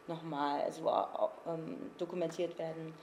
nochmal 0.07 0.71
so 0.71 0.91
ähm, 1.47 1.91
dokumentiert 1.99 2.59
werden. 2.59 2.95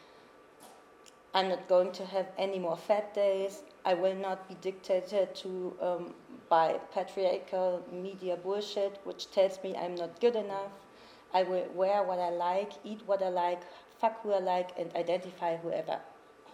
I'm 1.34 1.48
not 1.48 1.68
going 1.70 1.94
to 1.94 2.04
have 2.06 2.28
any 2.38 2.60
more 2.60 2.76
fat 2.76 3.14
days. 3.14 3.64
I 3.86 3.94
will 3.94 4.16
not 4.16 4.50
be 4.50 4.56
dictated 4.56 5.34
to 5.36 5.74
um, 5.82 6.14
by 6.50 6.78
patriarchal 6.94 7.82
media 7.90 8.36
bullshit, 8.36 9.00
which 9.06 9.32
tells 9.32 9.64
me 9.64 9.74
I'm 9.78 9.96
not 9.96 10.20
good 10.20 10.36
enough. 10.36 10.72
I 11.34 11.44
will 11.44 11.66
wear 11.74 12.04
what 12.04 12.20
I 12.20 12.30
like, 12.30 12.74
eat 12.84 13.02
what 13.06 13.24
I 13.24 13.30
like, 13.30 13.62
fuck 14.00 14.22
who 14.22 14.34
I 14.34 14.40
like, 14.40 14.78
and 14.78 14.94
identify 14.96 15.56
whoever, 15.56 16.00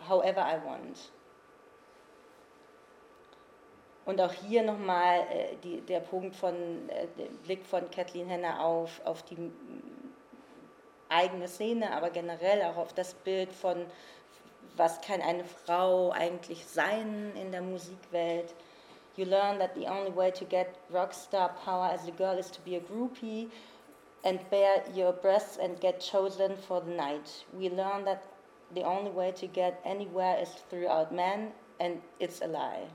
however 0.08 0.42
I 0.42 0.58
want. 0.60 1.10
Und 4.08 4.22
auch 4.22 4.32
hier 4.32 4.64
nochmal 4.64 5.20
äh, 5.30 5.82
der 5.82 6.00
Punkt 6.00 6.34
von, 6.34 6.56
äh, 6.88 7.08
der 7.18 7.26
Blick 7.44 7.66
von 7.66 7.92
Kathleen 7.92 8.30
Henner 8.30 8.64
auf, 8.64 9.02
auf 9.04 9.22
die 9.24 9.52
eigene 11.10 11.50
Szene, 11.50 11.92
aber 11.92 12.10
generell 12.10 12.64
auch 12.64 12.78
auf 12.78 12.94
das 12.94 13.14
Bild 13.14 13.52
von, 13.52 13.86
was 14.78 15.02
kann 15.02 15.22
eine 15.22 15.44
Frau 15.44 16.12
eigentlich 16.12 16.66
sein 16.66 17.34
in 17.36 17.52
der 17.52 17.62
Musikwelt. 17.62 18.56
You 19.18 19.26
learn 19.26 19.60
that 19.60 19.76
the 19.76 19.88
only 19.88 20.16
way 20.16 20.32
to 20.32 20.46
get 20.46 20.68
rockstar 20.90 21.50
power 21.66 21.90
as 21.92 22.08
a 22.08 22.12
girl 22.12 22.38
is 22.38 22.50
to 22.52 22.62
be 22.62 22.78
a 22.78 22.80
groupie 22.80 23.50
and 24.24 24.40
bare 24.50 24.84
your 24.96 25.12
breasts 25.12 25.58
and 25.58 25.82
get 25.82 26.00
chosen 26.00 26.56
for 26.56 26.80
the 26.80 26.92
night. 26.92 27.46
We 27.52 27.68
learn 27.70 28.06
that 28.06 28.24
the 28.74 28.84
only 28.84 29.12
way 29.12 29.34
to 29.34 29.48
get 29.48 29.82
anywhere 29.84 30.38
is 30.42 30.50
throughout 30.70 31.14
men 31.14 31.52
and 31.78 32.02
it's 32.22 32.42
a 32.42 32.48
lie. 32.48 32.88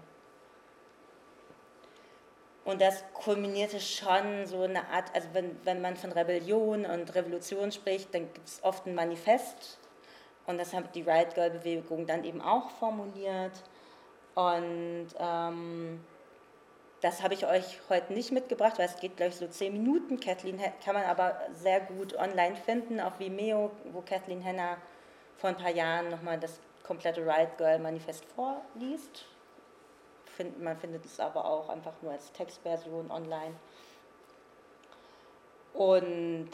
Und 2.65 2.81
das 2.81 3.05
kulminierte 3.13 3.81
schon 3.81 4.47
so 4.47 4.63
eine 4.63 4.89
Art, 4.89 5.13
also 5.15 5.29
wenn, 5.33 5.59
wenn 5.65 5.81
man 5.81 5.97
von 5.97 6.13
Rebellion 6.13 6.85
und 6.87 7.15
Revolution 7.15 7.73
spricht, 7.73 8.15
dann 8.15 8.33
gibt 8.33 8.47
es 8.47 8.63
oft 8.63 8.87
ein 8.87 8.95
Manifest. 8.95 9.79
Und 10.47 10.59
das 10.59 10.73
hat 10.73 10.95
die 10.95 11.03
Riot 11.03 11.35
Girl 11.35 11.51
Bewegung 11.51 12.07
dann 12.07 12.25
eben 12.25 12.41
auch 12.41 12.71
formuliert. 12.71 13.63
Und 14.35 15.09
ähm, 15.19 16.05
das 17.01 17.23
habe 17.23 17.35
ich 17.35 17.47
euch 17.47 17.81
heute 17.89 18.13
nicht 18.13 18.31
mitgebracht, 18.31 18.79
weil 18.79 18.87
es 18.87 18.97
geht, 18.97 19.17
glaube 19.17 19.31
ich, 19.31 19.37
so 19.37 19.49
zehn 19.49 19.73
Minuten. 19.73 20.21
Kathleen 20.21 20.61
kann 20.85 20.95
man 20.95 21.05
aber 21.05 21.37
sehr 21.55 21.81
gut 21.81 22.17
online 22.17 22.55
finden 22.55 23.01
auf 23.01 23.19
Vimeo, 23.19 23.73
wo 23.93 24.03
Kathleen 24.03 24.41
Henner 24.41 24.77
vor 25.37 25.51
ein 25.51 25.57
paar 25.57 25.71
Jahren 25.71 26.11
nochmal 26.11 26.39
das 26.39 26.61
komplette 26.85 27.27
Riot 27.27 27.59
Girl 27.59 27.81
Manifest 27.81 28.25
vorliest 28.37 29.27
find, 30.37 30.63
man 30.63 30.77
findet 30.77 31.05
es 31.05 31.21
aber 31.21 31.45
auch 31.45 31.69
einfach 31.69 31.95
nur 32.03 32.13
als 32.13 32.33
Textversion 32.33 33.11
online. 33.11 33.55
Und 35.75 36.51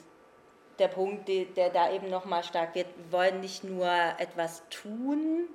der 0.79 0.89
Punkt, 0.89 1.29
der 1.29 1.71
da 1.71 1.91
eben 1.93 2.09
nochmal 2.09 2.45
stark 2.45 2.75
wird, 2.75 2.87
wir 2.97 3.13
wollen 3.13 3.41
nicht 3.41 3.65
nur 3.65 3.89
etwas 4.19 4.63
tun 4.71 5.49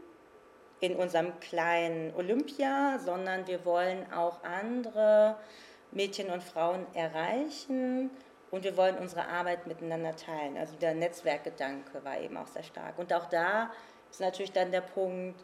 in 0.82 0.96
unserem 0.98 1.40
kleinen 1.40 2.14
Olympia, 2.16 3.00
sondern 3.00 3.48
wir 3.48 3.64
wollen 3.64 4.12
auch 4.12 4.44
andere 4.44 5.38
Mädchen 5.92 6.30
und 6.30 6.44
Frauen 6.44 6.86
erreichen 6.94 8.10
und 8.52 8.64
wir 8.66 8.76
wollen 8.76 8.98
unsere 8.98 9.28
Arbeit 9.28 9.66
miteinander 9.66 10.16
teilen. 10.16 10.58
Also 10.58 10.76
der 10.76 10.94
Netzwerkgedanke 10.94 12.04
war 12.04 12.20
eben 12.20 12.36
auch 12.36 12.48
sehr 12.48 12.64
stark. 12.64 13.00
Und 13.00 13.14
auch 13.14 13.28
da 13.28 13.72
ist 14.12 14.20
natürlich 14.20 14.52
dann 14.52 14.72
der 14.72 14.82
Punkt, 14.82 15.40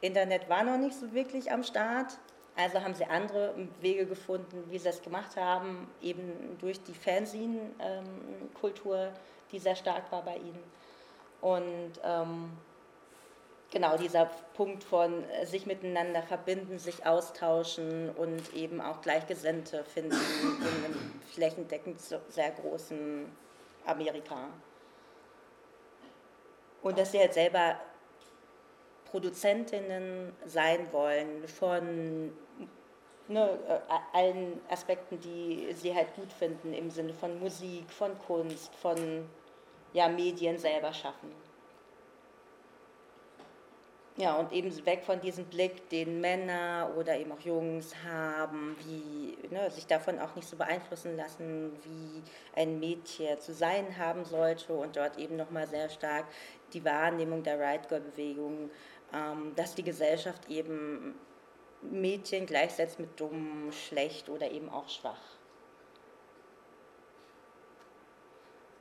Internet 0.00 0.48
war 0.48 0.64
noch 0.64 0.78
nicht 0.78 0.96
so 0.96 1.12
wirklich 1.12 1.50
am 1.50 1.62
Start. 1.62 2.16
Also 2.56 2.82
haben 2.82 2.94
sie 2.94 3.04
andere 3.04 3.52
Wege 3.80 4.06
gefunden, 4.06 4.64
wie 4.68 4.78
sie 4.78 4.84
das 4.84 5.02
gemacht 5.02 5.36
haben, 5.36 5.90
eben 6.02 6.56
durch 6.60 6.82
die 6.82 6.94
Fernsehen-Kultur, 6.94 9.12
die 9.52 9.58
sehr 9.60 9.76
stark 9.76 10.10
war 10.10 10.22
bei 10.22 10.36
ihnen. 10.36 10.64
Und 11.40 11.92
ähm, 12.02 12.50
genau 13.70 13.96
dieser 13.96 14.28
Punkt 14.54 14.82
von 14.82 15.22
sich 15.44 15.66
miteinander 15.66 16.22
verbinden, 16.22 16.80
sich 16.80 17.06
austauschen 17.06 18.10
und 18.10 18.52
eben 18.54 18.80
auch 18.80 19.02
Gleichgesinnte 19.02 19.84
finden 19.84 20.16
in 20.16 20.84
einem 20.84 21.20
flächendeckend 21.32 22.00
sehr 22.00 22.50
großen 22.50 23.30
Amerika. 23.86 24.48
Und 26.82 26.98
dass 26.98 27.12
sie 27.12 27.18
halt 27.18 27.34
selber 27.34 27.76
Produzentinnen 29.10 30.32
sein 30.46 30.92
wollen 30.92 31.46
von 31.48 32.32
ne, 33.28 33.58
äh, 33.68 34.16
allen 34.16 34.60
Aspekten, 34.68 35.20
die 35.20 35.72
sie 35.74 35.94
halt 35.94 36.14
gut 36.14 36.32
finden, 36.32 36.72
im 36.72 36.90
Sinne 36.90 37.14
von 37.14 37.38
Musik, 37.38 37.90
von 37.90 38.18
Kunst, 38.26 38.74
von 38.76 39.28
ja, 39.92 40.08
Medien 40.08 40.58
selber 40.58 40.92
schaffen. 40.92 41.30
Ja, 44.16 44.34
und 44.34 44.50
eben 44.52 44.74
weg 44.84 45.04
von 45.04 45.20
diesem 45.20 45.44
Blick, 45.44 45.88
den 45.90 46.20
Männer 46.20 46.90
oder 46.98 47.16
eben 47.16 47.30
auch 47.30 47.38
Jungs 47.38 47.94
haben, 48.04 48.76
wie 48.84 49.38
ne, 49.54 49.70
sich 49.70 49.86
davon 49.86 50.18
auch 50.18 50.34
nicht 50.34 50.48
so 50.48 50.56
beeinflussen 50.56 51.16
lassen, 51.16 51.70
wie 51.84 52.60
ein 52.60 52.80
Mädchen 52.80 53.38
zu 53.38 53.54
sein 53.54 53.96
haben 53.96 54.24
sollte 54.24 54.72
und 54.72 54.96
dort 54.96 55.18
eben 55.18 55.36
nochmal 55.36 55.68
sehr 55.68 55.88
stark 55.88 56.24
die 56.72 56.84
Wahrnehmung 56.84 57.42
der 57.42 57.58
Right 57.58 57.88
Girl 57.88 58.00
Bewegung 58.00 58.70
ähm, 59.12 59.54
dass 59.56 59.74
die 59.74 59.82
Gesellschaft 59.82 60.48
eben 60.48 61.18
Mädchen 61.82 62.46
gleichsetzt 62.46 62.98
mit 62.98 63.18
dumm, 63.18 63.70
schlecht 63.72 64.28
oder 64.28 64.50
eben 64.50 64.68
auch 64.68 64.88
schwach. 64.88 65.20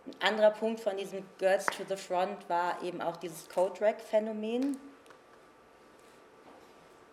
Ein 0.05 0.29
anderer 0.29 0.51
Punkt 0.51 0.79
von 0.79 0.97
diesem 0.97 1.23
Girls 1.37 1.65
to 1.65 1.83
the 1.87 1.97
Front 1.97 2.49
war 2.49 2.81
eben 2.81 3.01
auch 3.01 3.17
dieses 3.17 3.49
Code-Rack-Phänomen. 3.49 4.77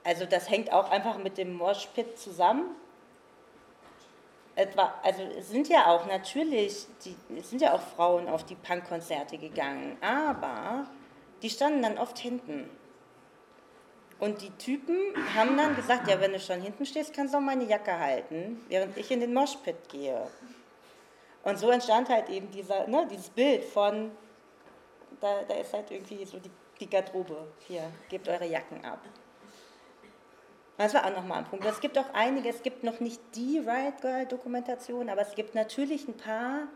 Also 0.04 0.26
das 0.26 0.48
hängt 0.48 0.72
auch 0.72 0.90
einfach 0.90 1.18
mit 1.18 1.38
dem 1.38 1.54
Moshpit 1.54 2.18
zusammen. 2.18 2.76
Etwa, 4.56 4.94
also 5.02 5.22
es 5.36 5.50
sind 5.50 5.68
ja 5.68 5.86
auch 5.86 6.06
natürlich, 6.06 6.86
die, 7.04 7.16
es 7.36 7.50
sind 7.50 7.60
ja 7.60 7.74
auch 7.74 7.80
Frauen 7.80 8.28
auf 8.28 8.44
die 8.44 8.54
Punkkonzerte 8.54 9.36
gegangen, 9.36 9.96
aber 10.00 10.86
die 11.42 11.50
standen 11.50 11.82
dann 11.82 11.98
oft 11.98 12.18
hinten. 12.18 12.70
Und 14.20 14.42
die 14.42 14.50
Typen 14.50 14.96
haben 15.34 15.56
dann 15.56 15.74
gesagt, 15.74 16.08
ja, 16.08 16.20
wenn 16.20 16.32
du 16.32 16.38
schon 16.38 16.60
hinten 16.60 16.86
stehst, 16.86 17.12
kannst 17.12 17.34
du 17.34 17.38
auch 17.38 17.42
meine 17.42 17.64
Jacke 17.64 17.98
halten, 17.98 18.64
während 18.68 18.96
ich 18.96 19.10
in 19.10 19.20
den 19.20 19.34
Moshpit 19.34 19.88
gehe. 19.88 20.26
Und 21.42 21.58
so 21.58 21.70
entstand 21.70 22.08
halt 22.08 22.28
eben 22.30 22.50
dieser, 22.50 22.86
ne, 22.86 23.06
dieses 23.10 23.28
Bild 23.28 23.64
von, 23.64 24.12
da, 25.20 25.42
da 25.42 25.54
ist 25.54 25.72
halt 25.72 25.90
irgendwie 25.90 26.24
so 26.24 26.38
die, 26.38 26.50
die 26.80 26.88
Garderobe, 26.88 27.48
hier, 27.66 27.90
gebt 28.08 28.28
eure 28.28 28.46
Jacken 28.46 28.84
ab. 28.84 29.00
Das 30.76 30.92
war 30.92 31.06
auch 31.06 31.14
nochmal 31.14 31.38
ein 31.38 31.44
Punkt. 31.44 31.64
Es 31.64 31.80
gibt 31.80 31.96
auch 31.98 32.12
einige, 32.12 32.48
es 32.48 32.62
gibt 32.62 32.82
noch 32.82 32.98
nicht 33.00 33.20
die 33.34 33.58
Riot 33.58 34.00
Girl 34.00 34.26
Dokumentation, 34.26 35.08
aber 35.08 35.22
es 35.22 35.34
gibt 35.34 35.54
natürlich 35.54 36.08
ein 36.08 36.16
paar, 36.16 36.66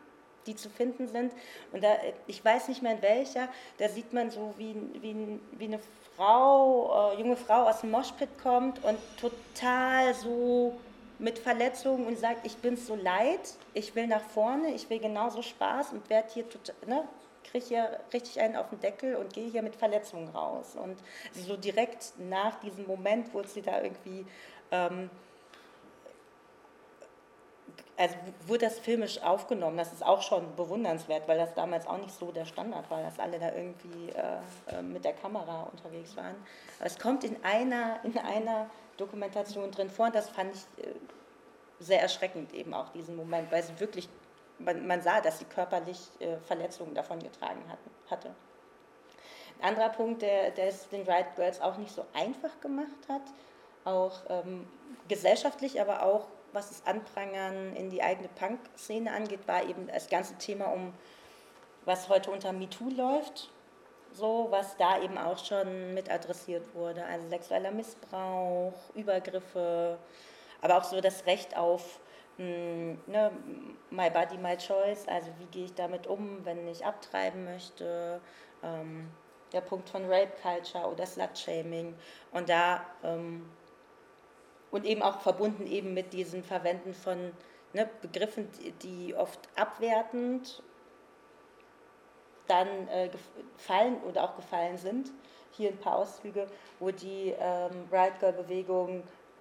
die 0.46 0.54
zu 0.54 0.70
finden 0.70 1.08
sind. 1.08 1.32
Und 1.72 1.82
da, 1.82 1.96
ich 2.26 2.44
weiß 2.44 2.68
nicht 2.68 2.80
mehr 2.80 2.92
in 2.92 3.02
welcher, 3.02 3.48
da 3.78 3.88
sieht 3.88 4.12
man 4.12 4.30
so, 4.30 4.54
wie, 4.56 4.74
wie, 5.00 5.40
wie 5.52 5.64
eine 5.64 5.80
Frau, 6.16 7.12
äh, 7.12 7.20
junge 7.20 7.36
Frau 7.36 7.68
aus 7.68 7.80
dem 7.80 7.90
Moshpit 7.90 8.28
kommt 8.42 8.82
und 8.84 8.98
total 9.20 10.14
so 10.14 10.78
mit 11.18 11.38
Verletzungen 11.38 12.06
und 12.06 12.18
sagt, 12.18 12.46
ich 12.46 12.56
bin 12.56 12.76
so 12.76 12.94
leid, 12.94 13.40
ich 13.74 13.94
will 13.96 14.06
nach 14.06 14.22
vorne, 14.22 14.72
ich 14.74 14.88
will 14.88 15.00
genauso 15.00 15.42
Spaß 15.42 15.92
und 15.92 16.08
werde 16.08 16.28
hier 16.32 16.48
total, 16.48 16.76
ne, 16.86 17.02
kriege 17.50 17.64
hier 17.64 18.00
richtig 18.12 18.40
einen 18.40 18.56
auf 18.56 18.70
den 18.70 18.80
Deckel 18.80 19.16
und 19.16 19.32
gehe 19.32 19.50
hier 19.50 19.62
mit 19.62 19.76
Verletzungen 19.76 20.28
raus. 20.28 20.76
Und 20.76 20.98
so 21.34 21.56
direkt 21.56 22.12
nach 22.18 22.60
diesem 22.60 22.86
Moment 22.86 23.32
wurde 23.34 23.48
sie 23.48 23.62
da 23.62 23.82
irgendwie, 23.82 24.26
ähm, 24.70 25.10
also 27.96 28.14
wurde 28.46 28.66
das 28.66 28.78
filmisch 28.78 29.20
aufgenommen. 29.22 29.76
Das 29.76 29.92
ist 29.92 30.04
auch 30.04 30.22
schon 30.22 30.54
bewundernswert, 30.56 31.26
weil 31.26 31.38
das 31.38 31.54
damals 31.54 31.86
auch 31.86 31.98
nicht 31.98 32.14
so 32.14 32.30
der 32.30 32.44
Standard 32.44 32.88
war, 32.90 33.02
dass 33.02 33.18
alle 33.18 33.38
da 33.38 33.52
irgendwie 33.52 34.10
äh, 34.10 34.76
äh 34.78 34.82
mit 34.82 35.04
der 35.04 35.14
Kamera 35.14 35.64
unterwegs 35.64 36.16
waren. 36.16 36.36
Aber 36.78 36.86
es 36.86 36.98
kommt 36.98 37.24
in 37.24 37.42
einer, 37.44 37.98
in 38.04 38.16
einer 38.18 38.70
Dokumentation 38.96 39.70
drin 39.70 39.90
vor 39.90 40.06
und 40.06 40.14
das 40.14 40.28
fand 40.28 40.54
ich 40.54 40.84
äh, 40.84 40.90
sehr 41.80 42.00
erschreckend 42.00 42.52
eben 42.54 42.74
auch 42.74 42.88
diesen 42.90 43.16
Moment, 43.16 43.50
weil 43.50 43.62
sie 43.62 43.78
wirklich 43.80 44.08
man, 44.58 44.86
man 44.86 45.02
sah, 45.02 45.20
dass 45.20 45.38
sie 45.38 45.44
körperlich 45.44 45.98
äh, 46.20 46.36
Verletzungen 46.38 46.94
davon 46.94 47.20
getragen 47.20 47.62
hatten, 47.68 47.90
hatte. 48.10 48.34
Ein 49.60 49.70
anderer 49.70 49.88
Punkt, 49.90 50.22
der, 50.22 50.50
der 50.50 50.68
es 50.68 50.88
den 50.88 51.02
Riot 51.02 51.34
Girls 51.36 51.60
auch 51.60 51.76
nicht 51.78 51.92
so 51.92 52.04
einfach 52.14 52.60
gemacht 52.60 53.08
hat, 53.08 53.22
auch 53.84 54.20
ähm, 54.28 54.68
gesellschaftlich, 55.08 55.80
aber 55.80 56.02
auch 56.02 56.26
was 56.52 56.68
das 56.68 56.86
Anprangern 56.86 57.74
in 57.76 57.90
die 57.90 58.02
eigene 58.02 58.28
Punk-Szene 58.28 59.12
angeht, 59.12 59.46
war 59.46 59.64
eben 59.64 59.86
das 59.88 60.08
ganze 60.08 60.34
Thema 60.36 60.66
um, 60.66 60.94
was 61.84 62.08
heute 62.08 62.30
unter 62.30 62.52
MeToo 62.52 62.90
läuft, 62.90 63.50
so 64.12 64.46
was 64.50 64.76
da 64.76 65.00
eben 65.02 65.18
auch 65.18 65.44
schon 65.44 65.94
mit 65.94 66.10
adressiert 66.10 66.74
wurde, 66.74 67.04
also 67.04 67.28
sexueller 67.28 67.70
Missbrauch, 67.70 68.72
Übergriffe, 68.94 69.98
aber 70.62 70.78
auch 70.78 70.84
so 70.84 71.00
das 71.00 71.26
Recht 71.26 71.56
auf 71.56 72.00
ne, 72.38 73.30
my 73.90 74.10
body, 74.10 74.38
my 74.38 74.56
choice, 74.56 75.06
also 75.08 75.30
wie 75.38 75.46
gehe 75.46 75.64
ich 75.66 75.74
damit 75.74 76.06
um, 76.06 76.44
wenn 76.44 76.66
ich 76.68 76.84
abtreiben 76.84 77.44
möchte, 77.44 78.20
ähm, 78.62 79.10
der 79.52 79.60
Punkt 79.60 79.88
von 79.88 80.04
Rape 80.04 80.32
Culture 80.42 80.86
oder 80.86 81.04
Slut-Shaming. 81.04 81.94
Und 82.32 82.48
da 82.48 82.86
ähm, 83.02 83.48
und 84.70 84.84
eben 84.84 85.02
auch 85.02 85.20
verbunden 85.20 85.66
eben 85.66 85.94
mit 85.94 86.12
diesem 86.12 86.42
Verwenden 86.42 86.94
von 86.94 87.32
ne, 87.72 87.88
Begriffen, 88.02 88.48
die, 88.82 89.14
oft 89.14 89.48
abwertend 89.56 90.62
dann 92.46 92.88
äh, 92.88 93.10
gefallen 93.56 94.02
oder 94.02 94.24
auch 94.24 94.36
gefallen 94.36 94.78
sind. 94.78 95.10
Hier 95.52 95.70
ein 95.70 95.78
paar 95.78 95.96
Auszüge, 95.96 96.46
wo 96.78 96.90
die 96.90 97.34
ähm, 97.38 97.88
Right 97.90 98.18
Girl 98.20 98.32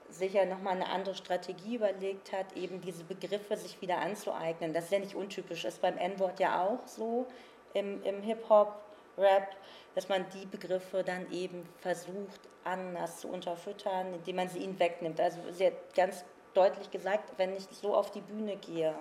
Sicher 0.09 0.45
nochmal 0.45 0.73
eine 0.73 0.89
andere 0.89 1.15
Strategie 1.15 1.75
überlegt 1.75 2.31
hat, 2.31 2.55
eben 2.55 2.81
diese 2.81 3.03
Begriffe 3.03 3.57
sich 3.57 3.81
wieder 3.81 3.99
anzueignen. 3.99 4.73
Das 4.73 4.85
ist 4.85 4.91
ja 4.91 4.99
nicht 4.99 5.15
untypisch, 5.15 5.65
ist 5.65 5.81
beim 5.81 5.97
N-Wort 5.97 6.39
ja 6.39 6.63
auch 6.63 6.87
so 6.87 7.27
im, 7.73 8.01
im 8.03 8.21
Hip-Hop, 8.21 8.73
Rap, 9.17 9.55
dass 9.95 10.09
man 10.09 10.25
die 10.29 10.45
Begriffe 10.45 11.03
dann 11.03 11.31
eben 11.31 11.67
versucht 11.79 12.39
anders 12.63 13.19
zu 13.19 13.29
unterfüttern, 13.29 14.13
indem 14.13 14.35
man 14.35 14.49
sie 14.49 14.59
ihnen 14.59 14.79
wegnimmt. 14.79 15.19
Also 15.19 15.39
sie 15.51 15.67
hat 15.67 15.95
ganz 15.95 16.23
deutlich 16.53 16.91
gesagt, 16.91 17.33
wenn 17.37 17.55
ich 17.55 17.63
so 17.71 17.95
auf 17.95 18.11
die 18.11 18.21
Bühne 18.21 18.57
gehe 18.57 18.93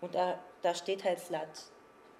und 0.00 0.14
da, 0.14 0.38
da 0.62 0.74
steht 0.74 1.04
halt 1.04 1.18
Slut, 1.18 1.40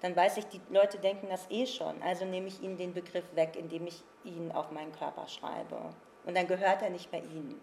dann 0.01 0.15
weiß 0.15 0.37
ich, 0.37 0.45
die 0.47 0.61
Leute 0.69 0.99
denken 0.99 1.27
das 1.29 1.49
eh 1.49 1.65
schon. 1.65 2.01
Also 2.03 2.25
nehme 2.25 2.47
ich 2.47 2.61
ihnen 2.61 2.77
den 2.77 2.93
Begriff 2.93 3.25
weg, 3.35 3.55
indem 3.57 3.87
ich 3.87 4.03
ihn 4.23 4.51
auf 4.51 4.71
meinen 4.71 4.91
Körper 4.91 5.27
schreibe. 5.27 5.77
Und 6.25 6.35
dann 6.35 6.47
gehört 6.47 6.81
er 6.81 6.89
nicht 6.89 7.11
mehr 7.11 7.23
ihnen 7.23 7.59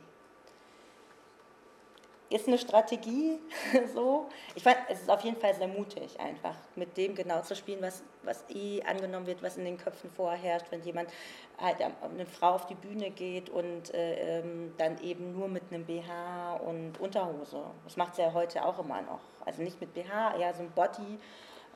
ist 2.34 2.48
eine 2.48 2.58
Strategie 2.58 3.38
so. 3.94 4.28
Ich 4.56 4.62
fand, 4.64 4.76
es 4.88 5.02
ist 5.02 5.10
auf 5.10 5.20
jeden 5.20 5.36
Fall 5.36 5.54
sehr 5.54 5.68
mutig, 5.68 6.18
einfach 6.18 6.56
mit 6.74 6.96
dem 6.96 7.14
genau 7.14 7.42
zu 7.42 7.54
spielen, 7.54 7.80
was, 7.80 8.02
was 8.24 8.44
eh 8.48 8.82
angenommen 8.82 9.26
wird, 9.26 9.40
was 9.42 9.56
in 9.56 9.64
den 9.64 9.78
Köpfen 9.78 10.10
vorherrscht, 10.10 10.66
wenn 10.70 10.82
jemand 10.82 11.10
halt 11.58 11.76
eine 11.80 12.26
Frau 12.26 12.50
auf 12.50 12.66
die 12.66 12.74
Bühne 12.74 13.10
geht 13.10 13.50
und 13.50 13.94
äh, 13.94 14.40
ähm, 14.40 14.74
dann 14.78 15.00
eben 15.00 15.32
nur 15.32 15.46
mit 15.46 15.62
einem 15.70 15.84
BH 15.84 16.54
und 16.56 16.98
Unterhose. 16.98 17.62
Das 17.84 17.96
macht 17.96 18.16
sie 18.16 18.22
ja 18.22 18.32
heute 18.32 18.64
auch 18.64 18.80
immer 18.80 19.00
noch. 19.02 19.20
Also 19.44 19.62
nicht 19.62 19.80
mit 19.80 19.94
BH, 19.94 20.36
eher 20.36 20.54
so 20.54 20.62
ein 20.62 20.72
Body. 20.72 21.20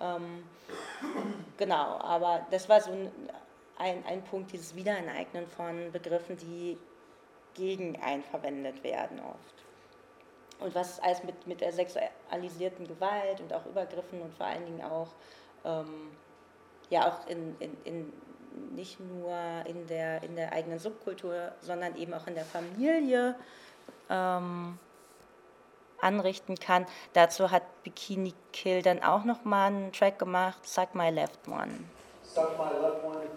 Ähm, 0.00 0.42
genau, 1.56 1.98
aber 2.00 2.44
das 2.50 2.68
war 2.68 2.80
so 2.80 2.90
ein, 2.90 3.12
ein, 3.78 4.04
ein 4.06 4.24
Punkt, 4.24 4.52
dieses 4.52 4.74
Wiederaneignen 4.74 5.46
von 5.46 5.92
Begriffen, 5.92 6.36
die 6.36 6.76
gegen 7.54 8.00
einen 8.02 8.24
verwendet 8.24 8.82
werden 8.82 9.20
oft 9.20 9.57
und 10.60 10.74
was 10.74 11.00
alles 11.00 11.22
mit, 11.24 11.46
mit 11.46 11.60
der 11.60 11.72
sexualisierten 11.72 12.86
Gewalt 12.86 13.40
und 13.40 13.52
auch 13.52 13.64
Übergriffen 13.66 14.20
und 14.20 14.34
vor 14.34 14.46
allen 14.46 14.64
Dingen 14.64 14.82
auch, 14.82 15.08
ähm, 15.64 16.10
ja 16.90 17.08
auch 17.08 17.26
in, 17.28 17.56
in, 17.60 17.76
in, 17.84 18.12
nicht 18.74 18.98
nur 18.98 19.32
in 19.66 19.86
der, 19.86 20.22
in 20.22 20.34
der 20.36 20.52
eigenen 20.52 20.78
Subkultur, 20.78 21.52
sondern 21.60 21.96
eben 21.96 22.12
auch 22.14 22.26
in 22.26 22.34
der 22.34 22.44
Familie 22.44 23.36
ähm, 24.10 24.78
anrichten 26.00 26.56
kann. 26.56 26.86
Dazu 27.12 27.50
hat 27.50 27.62
Bikini 27.82 28.34
Kill 28.52 28.82
dann 28.82 29.02
auch 29.02 29.24
nochmal 29.24 29.68
einen 29.68 29.92
Track 29.92 30.18
gemacht, 30.18 30.66
Suck 30.66 30.94
My 30.94 31.10
Left 31.10 31.46
One. 31.46 31.84
Suck 32.22 32.58
My 32.58 32.80
Left 32.80 33.04
One, 33.04 33.28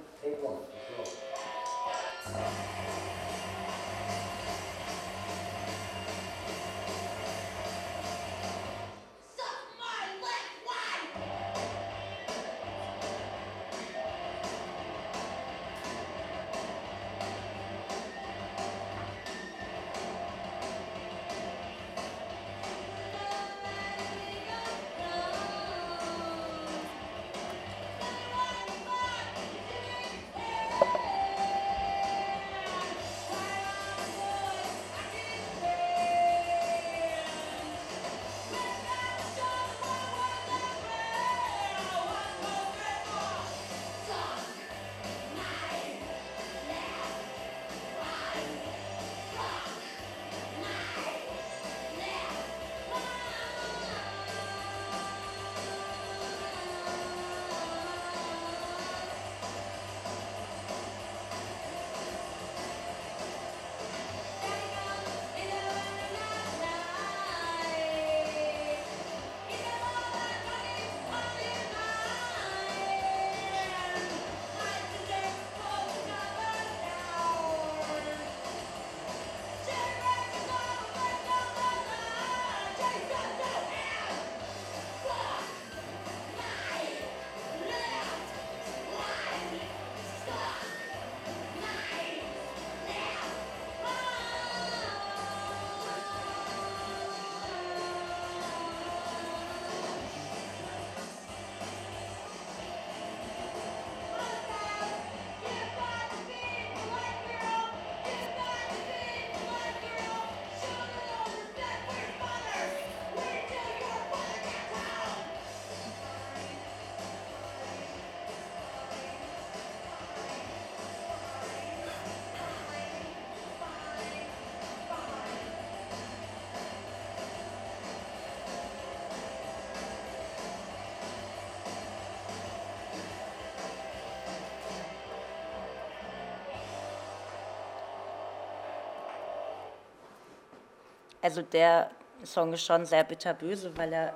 also 141.21 141.41
der 141.41 141.91
Song 142.23 142.53
ist 142.53 142.65
schon 142.65 142.85
sehr 142.85 143.03
bitterböse, 143.03 143.75
weil 143.77 143.93
er 143.93 144.13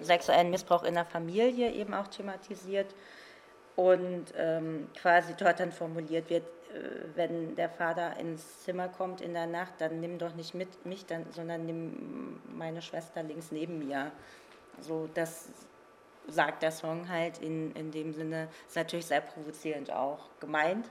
sexuellen 0.00 0.50
Missbrauch 0.50 0.84
in 0.84 0.94
der 0.94 1.04
Familie 1.04 1.72
eben 1.72 1.94
auch 1.94 2.08
thematisiert 2.08 2.94
und 3.76 4.26
ähm, 4.36 4.88
quasi 5.00 5.34
dort 5.34 5.60
dann 5.60 5.72
formuliert 5.72 6.28
wird, 6.28 6.44
äh, 6.44 7.06
wenn 7.14 7.56
der 7.56 7.70
Vater 7.70 8.16
ins 8.18 8.64
Zimmer 8.64 8.88
kommt 8.88 9.20
in 9.20 9.32
der 9.32 9.46
Nacht, 9.46 9.74
dann 9.78 10.00
nimm 10.00 10.18
doch 10.18 10.34
nicht 10.34 10.54
mit 10.54 10.84
mich, 10.84 11.06
dann, 11.06 11.26
sondern 11.30 11.64
nimm 11.64 12.40
meine 12.54 12.82
Schwester 12.82 13.22
links 13.22 13.50
neben 13.50 13.78
mir. 13.78 14.12
So, 14.80 15.08
das 15.14 15.48
sagt 16.28 16.62
der 16.62 16.70
Song 16.70 17.08
halt 17.08 17.38
in, 17.38 17.74
in 17.74 17.90
dem 17.90 18.12
Sinne, 18.12 18.48
ist 18.66 18.76
natürlich 18.76 19.06
sehr 19.06 19.20
provozierend 19.20 19.90
auch 19.90 20.28
gemeint. 20.40 20.90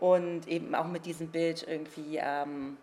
Und 0.00 0.48
eben 0.48 0.74
auch 0.74 0.86
mit 0.86 1.04
diesem 1.04 1.28
Bild 1.28 1.66
irgendwie, 1.68 2.18
ähm, 2.22 2.78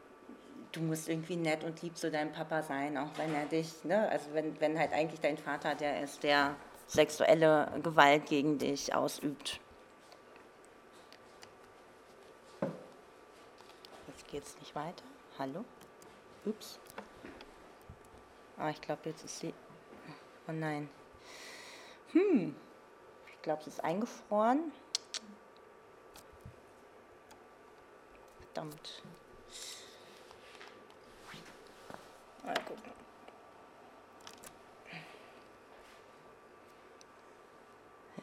du 0.77 0.83
musst 0.83 1.09
irgendwie 1.09 1.35
nett 1.35 1.63
und 1.63 1.81
lieb 1.81 1.97
zu 1.97 2.11
deinem 2.11 2.31
Papa 2.31 2.61
sein, 2.61 2.97
auch 2.97 3.09
wenn 3.17 3.33
er 3.33 3.45
dich, 3.45 3.83
ne, 3.83 4.07
also 4.09 4.33
wenn, 4.33 4.59
wenn 4.61 4.77
halt 4.77 4.93
eigentlich 4.93 5.19
dein 5.19 5.37
Vater 5.37 5.75
der 5.75 6.01
ist, 6.01 6.23
der 6.23 6.55
sexuelle 6.87 7.71
Gewalt 7.83 8.27
gegen 8.27 8.57
dich 8.57 8.93
ausübt. 8.93 9.59
Jetzt 14.07 14.27
geht 14.27 14.43
es 14.43 14.57
nicht 14.59 14.75
weiter. 14.75 15.03
Hallo? 15.37 15.65
Ups. 16.45 16.79
Ah, 18.57 18.69
ich 18.69 18.81
glaube, 18.81 19.01
jetzt 19.05 19.23
ist 19.25 19.39
sie. 19.39 19.53
Oh 20.47 20.51
nein. 20.51 20.89
Hm. 22.13 22.55
Ich 23.27 23.41
glaube, 23.41 23.63
sie 23.63 23.69
ist 23.69 23.83
eingefroren. 23.83 24.71
Verdammt. 28.39 29.03
Mal 32.47 32.55
gucken. 32.63 32.91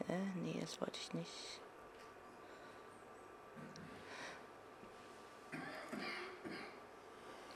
Hä? 0.07 0.31
Nee, 0.41 0.57
das 0.59 0.81
wollte 0.81 0.99
ich 0.99 1.13
nicht. 1.13 1.61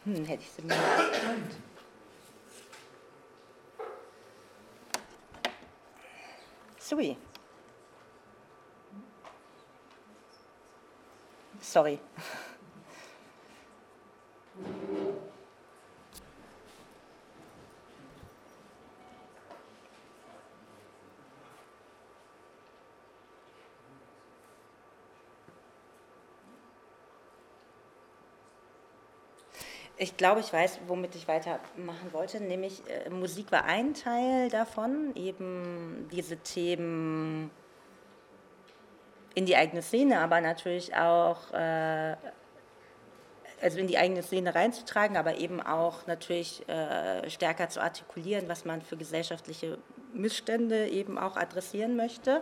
Hm, 0.03 0.25
hätte 0.25 0.43
ich 0.43 0.51
sie 0.51 0.61
mir 0.61 0.75
erkannt. 0.75 1.55
Sui. 6.77 7.17
Sorry. 11.59 11.99
Ich 30.01 30.15
glaube, 30.15 30.39
ich 30.39 30.53
weiß, 30.53 30.79
womit 30.87 31.13
ich 31.15 31.27
weitermachen 31.27 32.13
wollte, 32.13 32.39
nämlich 32.39 32.81
äh, 32.87 33.09
Musik 33.09 33.51
war 33.51 33.65
ein 33.65 33.93
Teil 33.93 34.47
davon, 34.49 35.13
eben 35.13 36.07
diese 36.09 36.37
Themen 36.37 37.51
in 39.35 39.45
die 39.45 39.57
eigene 39.57 39.81
Szene, 39.81 40.21
aber 40.21 40.39
natürlich 40.39 40.95
auch, 40.95 41.51
äh, 41.51 42.15
also 43.61 43.77
in 43.77 43.87
die 43.87 43.97
eigene 43.97 44.23
Szene 44.23 44.55
reinzutragen, 44.55 45.17
aber 45.17 45.37
eben 45.37 45.61
auch 45.61 46.07
natürlich 46.07 46.67
äh, 46.69 47.29
stärker 47.29 47.67
zu 47.67 47.81
artikulieren, 47.81 48.47
was 48.47 48.63
man 48.63 48.81
für 48.81 48.95
gesellschaftliche 48.95 49.79
Missstände 50.13 50.87
eben 50.87 51.17
auch 51.17 51.35
adressieren 51.35 51.97
möchte. 51.97 52.41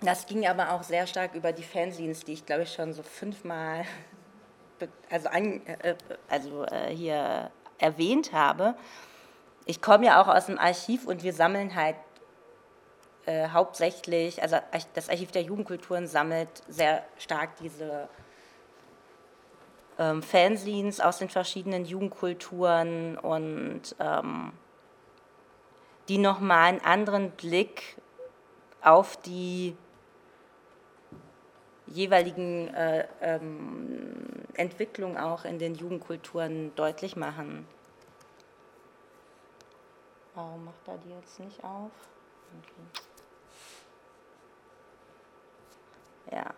Das 0.00 0.24
ging 0.24 0.46
aber 0.46 0.72
auch 0.72 0.84
sehr 0.84 1.06
stark 1.06 1.34
über 1.34 1.52
die 1.52 1.64
Fanzines, 1.64 2.24
die 2.24 2.32
ich 2.32 2.46
glaube 2.46 2.62
ich 2.62 2.72
schon 2.72 2.94
so 2.94 3.02
fünfmal 3.02 3.84
also, 5.10 5.28
an, 5.28 5.64
äh, 5.66 5.94
also 6.28 6.64
äh, 6.64 6.94
hier 6.94 7.50
erwähnt 7.78 8.32
habe, 8.32 8.74
ich 9.64 9.82
komme 9.82 10.06
ja 10.06 10.22
auch 10.22 10.28
aus 10.28 10.46
dem 10.46 10.58
Archiv 10.58 11.06
und 11.06 11.22
wir 11.22 11.32
sammeln 11.32 11.74
halt 11.74 11.96
äh, 13.26 13.48
hauptsächlich, 13.48 14.40
also 14.42 14.56
das 14.94 15.08
Archiv 15.08 15.32
der 15.32 15.42
Jugendkulturen 15.42 16.06
sammelt 16.06 16.48
sehr 16.68 17.02
stark 17.18 17.56
diese 17.56 18.08
ähm, 19.98 20.22
Fanzines 20.22 21.00
aus 21.00 21.18
den 21.18 21.28
verschiedenen 21.28 21.84
Jugendkulturen 21.84 23.18
und 23.18 23.96
ähm, 23.98 24.52
die 26.08 26.18
nochmal 26.18 26.68
einen 26.68 26.80
anderen 26.84 27.30
Blick 27.32 27.96
auf 28.80 29.16
die 29.16 29.76
jeweiligen 31.86 32.68
äh, 32.74 33.06
ähm, 33.20 34.24
Entwicklung 34.54 35.16
auch 35.16 35.44
in 35.44 35.58
den 35.58 35.74
Jugendkulturen 35.74 36.74
deutlich 36.74 37.16
machen. 37.16 37.66
Warum 40.34 40.64
macht 40.66 40.86
er 40.86 40.98
die 40.98 41.10
jetzt 41.10 41.40
nicht 41.40 41.62
auf? 41.64 41.90
Okay. 42.60 43.02
Ja. 46.36 46.54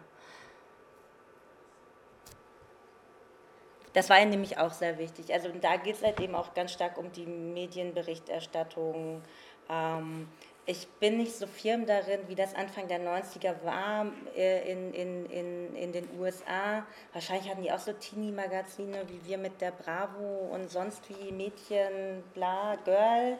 Das 3.92 4.10
war 4.10 4.24
nämlich 4.24 4.58
auch 4.58 4.72
sehr 4.72 4.98
wichtig. 4.98 5.32
Also 5.32 5.48
da 5.60 5.76
geht 5.76 5.96
es 5.96 6.02
halt 6.02 6.20
eben 6.20 6.34
auch 6.34 6.54
ganz 6.54 6.72
stark 6.72 6.98
um 6.98 7.10
die 7.12 7.26
Medienberichterstattung. 7.26 9.22
Ähm, 9.68 10.28
ich 10.68 10.86
bin 11.00 11.16
nicht 11.16 11.34
so 11.34 11.46
firm 11.46 11.86
darin, 11.86 12.20
wie 12.26 12.34
das 12.34 12.54
Anfang 12.54 12.88
der 12.88 13.00
90er 13.00 13.54
war 13.64 14.06
äh, 14.36 14.70
in, 14.70 14.92
in, 14.92 15.24
in, 15.30 15.74
in 15.74 15.92
den 15.92 16.06
USA. 16.20 16.84
Wahrscheinlich 17.14 17.48
hatten 17.48 17.62
die 17.62 17.72
auch 17.72 17.78
so 17.78 17.94
Teenie-Magazine 17.94 19.02
wie 19.08 19.26
wir 19.26 19.38
mit 19.38 19.62
der 19.62 19.70
Bravo 19.70 20.50
und 20.52 20.70
sonst 20.70 21.08
wie 21.08 21.32
Mädchen, 21.32 22.22
bla, 22.34 22.76
Girl, 22.84 23.38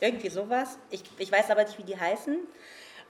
irgendwie 0.00 0.30
sowas. 0.30 0.78
Ich, 0.88 1.02
ich 1.18 1.30
weiß 1.30 1.50
aber 1.50 1.64
nicht, 1.64 1.76
wie 1.76 1.82
die 1.82 2.00
heißen. 2.00 2.38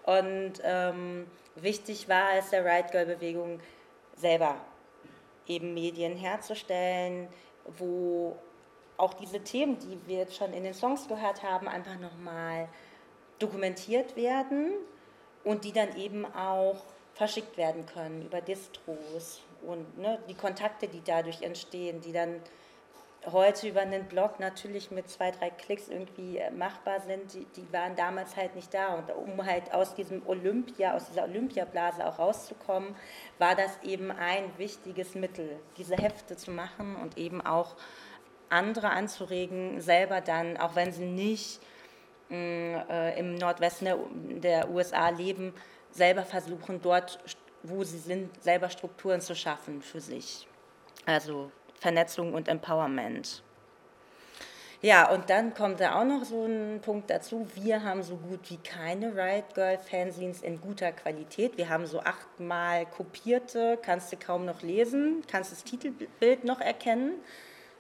Und 0.02 0.54
ähm, 0.64 1.30
wichtig 1.54 2.08
war 2.08 2.34
es 2.36 2.50
der 2.50 2.64
Right 2.64 2.90
Girl-Bewegung 2.90 3.60
selber 4.16 4.56
eben 5.46 5.74
Medien 5.74 6.16
herzustellen, 6.16 7.28
wo 7.78 8.36
auch 8.96 9.14
diese 9.14 9.38
Themen, 9.44 9.78
die 9.78 9.96
wir 10.08 10.18
jetzt 10.18 10.34
schon 10.34 10.52
in 10.52 10.64
den 10.64 10.74
Songs 10.74 11.06
gehört 11.06 11.44
haben, 11.44 11.68
einfach 11.68 12.00
nochmal 12.00 12.68
dokumentiert 13.38 14.16
werden 14.16 14.72
und 15.44 15.64
die 15.64 15.72
dann 15.72 15.96
eben 15.96 16.24
auch 16.24 16.82
verschickt 17.14 17.56
werden 17.56 17.86
können 17.86 18.22
über 18.22 18.40
Distros 18.40 19.40
und 19.62 19.98
ne, 19.98 20.18
die 20.28 20.34
Kontakte, 20.34 20.88
die 20.88 21.02
dadurch 21.04 21.42
entstehen, 21.42 22.00
die 22.00 22.12
dann 22.12 22.40
heute 23.32 23.68
über 23.68 23.80
einen 23.80 24.04
Blog 24.04 24.38
natürlich 24.38 24.90
mit 24.90 25.08
zwei, 25.08 25.30
drei 25.30 25.50
Klicks 25.50 25.88
irgendwie 25.88 26.38
äh, 26.38 26.50
machbar 26.50 27.00
sind, 27.00 27.32
die, 27.32 27.46
die 27.56 27.72
waren 27.72 27.96
damals 27.96 28.36
halt 28.36 28.54
nicht 28.54 28.72
da. 28.74 28.94
Und 28.94 29.10
um 29.10 29.44
halt 29.44 29.72
aus 29.72 29.94
diesem 29.94 30.26
Olympia, 30.26 30.94
aus 30.94 31.06
dieser 31.06 31.24
Olympiablase 31.24 32.06
auch 32.06 32.18
rauszukommen, 32.18 32.94
war 33.38 33.54
das 33.54 33.78
eben 33.82 34.10
ein 34.10 34.56
wichtiges 34.58 35.14
Mittel, 35.14 35.58
diese 35.76 35.96
Hefte 35.96 36.36
zu 36.36 36.50
machen 36.50 36.96
und 36.96 37.16
eben 37.16 37.40
auch 37.40 37.76
andere 38.50 38.90
anzuregen, 38.90 39.80
selber 39.80 40.20
dann, 40.20 40.56
auch 40.56 40.76
wenn 40.76 40.92
sie 40.92 41.06
nicht 41.06 41.60
äh, 42.30 43.18
im 43.18 43.34
Nordwesten 43.34 43.88
der, 44.40 44.70
USA 44.70 45.08
leben, 45.10 45.52
selber 45.90 46.24
versuchen, 46.24 46.80
dort, 46.80 47.18
wo 47.62 47.84
sie 47.84 47.98
sind, 47.98 48.42
selber 48.42 48.68
Strukturen 48.68 49.20
zu 49.20 49.34
schaffen 49.34 49.82
für 49.82 50.00
sich. 50.00 50.46
Also 51.06 51.50
Vernetzung 51.80 52.34
und 52.34 52.48
Empowerment. 52.48 53.42
Ja, 54.84 55.10
und 55.10 55.30
dann 55.30 55.54
kommt 55.54 55.80
da 55.80 55.98
auch 55.98 56.04
noch 56.04 56.24
so 56.24 56.44
ein 56.44 56.80
Punkt 56.82 57.08
dazu. 57.08 57.48
Wir 57.54 57.82
haben 57.82 58.02
so 58.02 58.16
gut 58.16 58.50
wie 58.50 58.58
keine 58.58 59.16
Riot 59.16 59.54
Girl 59.54 59.78
Fanzines 59.78 60.42
in 60.42 60.60
guter 60.60 60.92
Qualität. 60.92 61.56
Wir 61.56 61.70
haben 61.70 61.86
so 61.86 62.00
achtmal 62.00 62.84
kopierte, 62.84 63.78
kannst 63.80 64.12
du 64.12 64.18
kaum 64.18 64.44
noch 64.44 64.60
lesen, 64.60 65.22
kannst 65.26 65.52
das 65.52 65.64
Titelbild 65.64 66.44
noch 66.44 66.60
erkennen, 66.60 67.12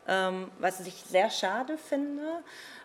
ähm, 0.08 0.50
was 0.58 0.80
ich 0.80 0.94
sehr 0.94 1.28
schade 1.28 1.76
finde. 1.76 2.42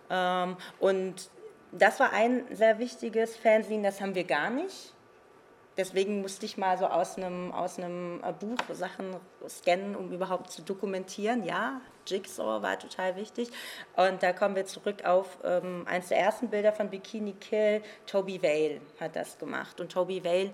Ähm, 0.10 0.58
und 0.82 1.30
das 1.72 2.00
war 2.00 2.14
ein 2.14 2.44
sehr 2.52 2.80
wichtiges 2.80 3.36
Fernsehen, 3.36 3.84
das 3.84 4.02
haben 4.02 4.16
wir 4.16 4.24
gar 4.24 4.50
nicht. 4.50 4.94
Deswegen 5.78 6.22
musste 6.22 6.46
ich 6.46 6.58
mal 6.58 6.78
so 6.78 6.88
aus 6.88 7.16
einem, 7.16 7.54
aus 7.54 7.78
einem 7.78 8.22
äh, 8.22 8.34
Buch 8.34 8.58
Sachen 8.74 9.16
scannen, 9.48 9.96
um 9.96 10.12
überhaupt 10.12 10.52
zu 10.52 10.62
dokumentieren. 10.62 11.46
Ja, 11.46 11.80
Jigsaw 12.06 12.62
war 12.62 12.78
total 12.78 13.16
wichtig. 13.16 13.50
Und 13.96 14.22
da 14.22 14.34
kommen 14.34 14.58
wir 14.58 14.66
zurück 14.66 15.06
auf 15.06 15.38
ähm, 15.46 15.86
eines 15.88 16.10
der 16.10 16.20
ersten 16.20 16.50
Bilder 16.50 16.74
von 16.74 16.90
Bikini 16.90 17.32
Kill. 17.32 17.82
Toby 18.08 18.44
Vale 18.44 18.82
hat 19.00 19.16
das 19.16 19.38
gemacht. 19.38 19.80
Und 19.80 19.94
Toby 19.94 20.22
Vale, 20.22 20.52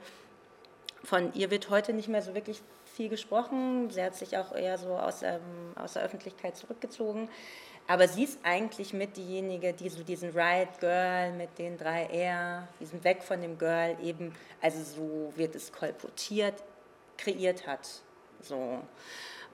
von 1.03 1.33
ihr 1.33 1.49
wird 1.49 1.71
heute 1.71 1.93
nicht 1.93 2.07
mehr 2.07 2.21
so 2.21 2.35
wirklich 2.35 2.61
viel 2.85 3.09
gesprochen. 3.09 3.89
Sie 3.89 4.03
hat 4.03 4.13
sich 4.13 4.37
auch 4.37 4.53
eher 4.53 4.77
so 4.77 4.95
aus, 4.95 5.23
ähm, 5.23 5.41
aus 5.75 5.93
der 5.93 6.03
Öffentlichkeit 6.03 6.55
zurückgezogen. 6.55 7.29
Aber 7.87 8.07
sie 8.07 8.23
ist 8.23 8.39
eigentlich 8.41 8.93
mit 8.93 9.15
diejenige, 9.15 9.73
die 9.73 9.89
so 9.89 10.03
diesen 10.03 10.31
Riot 10.31 10.79
Girl 10.79 11.33
mit 11.33 11.57
den 11.59 11.77
drei 11.77 12.05
R, 12.05 12.67
diesen 12.79 13.03
Weg 13.03 13.21
von 13.21 13.39
dem 13.41 13.59
Girl 13.59 13.95
eben, 14.01 14.33
also 14.59 14.81
so 14.81 15.33
wird 15.35 15.53
es 15.53 15.71
kolportiert, 15.71 16.63
kreiert 17.17 17.67
hat. 17.67 17.87
So. 18.41 18.79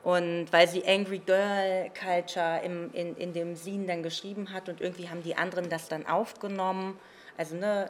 Und 0.03 0.47
weil 0.51 0.67
sie 0.67 0.85
Angry 0.87 1.19
Girl 1.19 1.91
Culture 1.99 2.61
im, 2.63 2.91
in, 2.93 3.15
in 3.17 3.33
dem 3.33 3.55
Scene 3.55 3.85
dann 3.85 4.01
geschrieben 4.01 4.53
hat 4.53 4.69
und 4.69 4.79
irgendwie 4.79 5.09
haben 5.09 5.21
die 5.23 5.35
anderen 5.35 5.69
das 5.69 5.89
dann 5.89 6.07
aufgenommen. 6.07 6.97
Also 7.37 7.55
ne, 7.55 7.89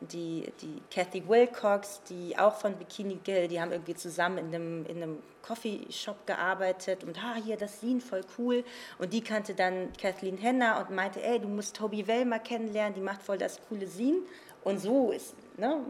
die, 0.00 0.52
die 0.60 0.82
Kathy 0.90 1.26
Wilcox, 1.26 2.02
die 2.08 2.36
auch 2.38 2.54
von 2.54 2.74
Bikini 2.74 3.18
Gill, 3.24 3.48
die 3.48 3.60
haben 3.60 3.72
irgendwie 3.72 3.94
zusammen 3.94 4.38
in 4.38 4.54
einem, 4.54 4.86
in 4.86 5.02
einem 5.02 5.22
Coffeeshop 5.42 6.26
gearbeitet 6.26 7.04
und 7.04 7.22
ha, 7.22 7.34
hier 7.36 7.56
das 7.56 7.80
Scene 7.80 8.00
voll 8.00 8.22
cool. 8.38 8.64
Und 8.98 9.12
die 9.12 9.22
kannte 9.22 9.54
dann 9.54 9.92
Kathleen 10.00 10.36
Henner 10.36 10.78
und 10.80 10.94
meinte, 10.94 11.22
ey, 11.22 11.38
du 11.38 11.48
musst 11.48 11.76
Toby 11.76 12.06
Wellmer 12.06 12.38
kennenlernen, 12.38 12.94
die 12.94 13.00
macht 13.00 13.22
voll 13.22 13.38
das 13.38 13.60
coole 13.68 13.86
Scene. 13.86 14.18
Und 14.64 14.80
so 14.80 15.12
ist, 15.12 15.34
ne, 15.56 15.80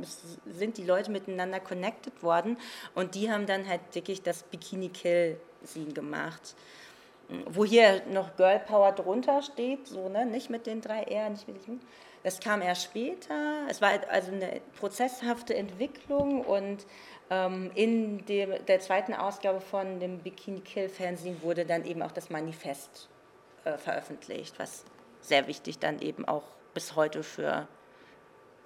sind 0.44 0.76
die 0.76 0.84
Leute 0.84 1.10
miteinander 1.10 1.60
connected 1.60 2.22
worden 2.22 2.58
und 2.94 3.14
die 3.14 3.30
haben 3.30 3.46
dann 3.46 3.66
halt 3.66 3.80
wirklich 3.92 4.22
das 4.22 4.42
Bikini 4.42 4.90
Kill 4.90 5.40
Scene 5.64 5.92
gemacht 5.92 6.54
wo 7.46 7.64
hier 7.64 8.02
noch 8.10 8.36
Girl 8.36 8.60
Power 8.60 8.92
drunter 8.92 9.42
steht, 9.42 9.86
so, 9.88 10.08
ne? 10.08 10.26
nicht 10.26 10.50
mit 10.50 10.66
den 10.66 10.80
drei 10.80 11.02
R, 11.02 11.30
nicht 11.30 11.48
mit 11.48 11.58
diesem. 11.58 11.80
Das 12.26 12.40
kam 12.40 12.60
erst 12.60 12.82
später. 12.82 13.68
Es 13.68 13.80
war 13.80 13.92
also 14.10 14.32
eine 14.32 14.60
prozesshafte 14.80 15.54
Entwicklung 15.54 16.40
und 16.40 16.84
ähm, 17.30 17.70
in 17.76 18.26
dem, 18.26 18.52
der 18.66 18.80
zweiten 18.80 19.14
Ausgabe 19.14 19.60
von 19.60 20.00
dem 20.00 20.18
Bikini 20.18 20.58
Kill 20.58 20.88
Fernsehen 20.88 21.40
wurde 21.40 21.64
dann 21.64 21.84
eben 21.84 22.02
auch 22.02 22.10
das 22.10 22.28
Manifest 22.28 23.08
äh, 23.62 23.78
veröffentlicht, 23.78 24.58
was 24.58 24.84
sehr 25.20 25.46
wichtig 25.46 25.78
dann 25.78 26.00
eben 26.00 26.24
auch 26.24 26.42
bis 26.74 26.96
heute 26.96 27.22
für 27.22 27.68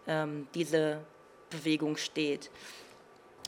ähm, 0.06 0.48
diese 0.54 1.02
Bewegung 1.50 1.98
steht. 1.98 2.50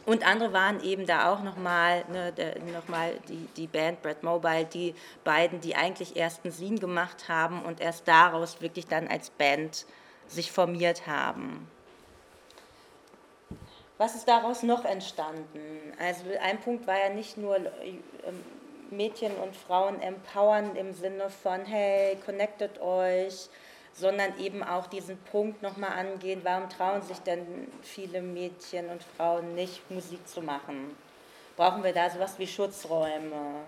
Und 0.04 0.26
andere 0.26 0.52
waren 0.52 0.82
eben 0.84 1.06
da 1.06 1.32
auch 1.32 1.42
nochmal, 1.42 2.04
ne, 2.10 2.34
noch 2.70 2.84
die, 3.28 3.48
die 3.56 3.66
Band 3.66 4.02
Brad 4.02 4.22
Mobile, 4.22 4.66
die 4.66 4.94
beiden, 5.24 5.62
die 5.62 5.74
eigentlich 5.74 6.16
erst 6.16 6.44
einen 6.44 6.52
Scene 6.52 6.78
gemacht 6.78 7.30
haben 7.30 7.62
und 7.62 7.80
erst 7.80 8.06
daraus 8.06 8.60
wirklich 8.60 8.86
dann 8.86 9.08
als 9.08 9.30
Band 9.30 9.86
sich 10.33 10.53
formiert 10.53 11.07
haben. 11.07 11.68
Was 13.99 14.14
ist 14.14 14.26
daraus 14.26 14.62
noch 14.62 14.85
entstanden? 14.85 15.93
Also 15.99 16.24
ein 16.41 16.61
Punkt 16.61 16.87
war 16.87 16.99
ja 16.99 17.11
nicht 17.11 17.37
nur 17.37 17.57
ähm, 17.57 18.43
Mädchen 18.91 19.33
und 19.37 19.55
Frauen 19.55 20.01
empowern 20.01 20.76
im 20.76 20.93
Sinne 20.93 21.30
von, 21.30 21.64
hey, 21.64 22.16
connectet 22.24 22.80
euch, 22.80 23.49
sondern 23.95 24.39
eben 24.39 24.62
auch 24.62 24.87
diesen 24.87 25.18
Punkt 25.18 25.62
nochmal 25.62 25.93
angehen, 25.93 26.41
warum 26.45 26.68
trauen 26.68 27.03
sich 27.03 27.18
denn 27.18 27.68
viele 27.83 28.22
Mädchen 28.22 28.89
und 28.89 29.03
Frauen 29.03 29.55
nicht, 29.55 29.91
Musik 29.91 30.26
zu 30.26 30.41
machen? 30.41 30.97
Brauchen 31.57 31.85
wir 31.85 31.93
da 31.93 32.09
sowas 32.09 32.39
wie 32.39 32.47
Schutzräume, 32.47 33.61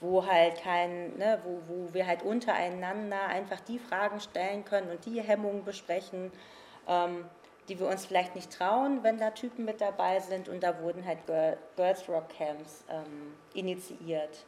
wo 0.00 0.26
halt 0.26 0.60
kein, 0.62 1.16
ne, 1.16 1.40
wo, 1.44 1.60
wo 1.66 1.94
wir 1.94 2.06
halt 2.06 2.22
untereinander 2.22 3.26
einfach 3.26 3.60
die 3.60 3.78
Fragen 3.78 4.20
stellen 4.20 4.64
können 4.64 4.90
und 4.90 5.04
die 5.06 5.20
Hemmungen 5.20 5.64
besprechen, 5.64 6.30
ähm, 6.86 7.24
die 7.68 7.78
wir 7.80 7.88
uns 7.88 8.06
vielleicht 8.06 8.34
nicht 8.34 8.52
trauen, 8.52 9.02
wenn 9.02 9.18
da 9.18 9.30
Typen 9.30 9.64
mit 9.64 9.80
dabei 9.80 10.20
sind. 10.20 10.48
Und 10.48 10.62
da 10.62 10.80
wurden 10.80 11.04
halt 11.04 11.26
Girl, 11.26 11.56
Girls 11.76 12.08
Rock 12.08 12.28
Camps 12.28 12.84
ähm, 12.88 13.34
initiiert. 13.54 14.46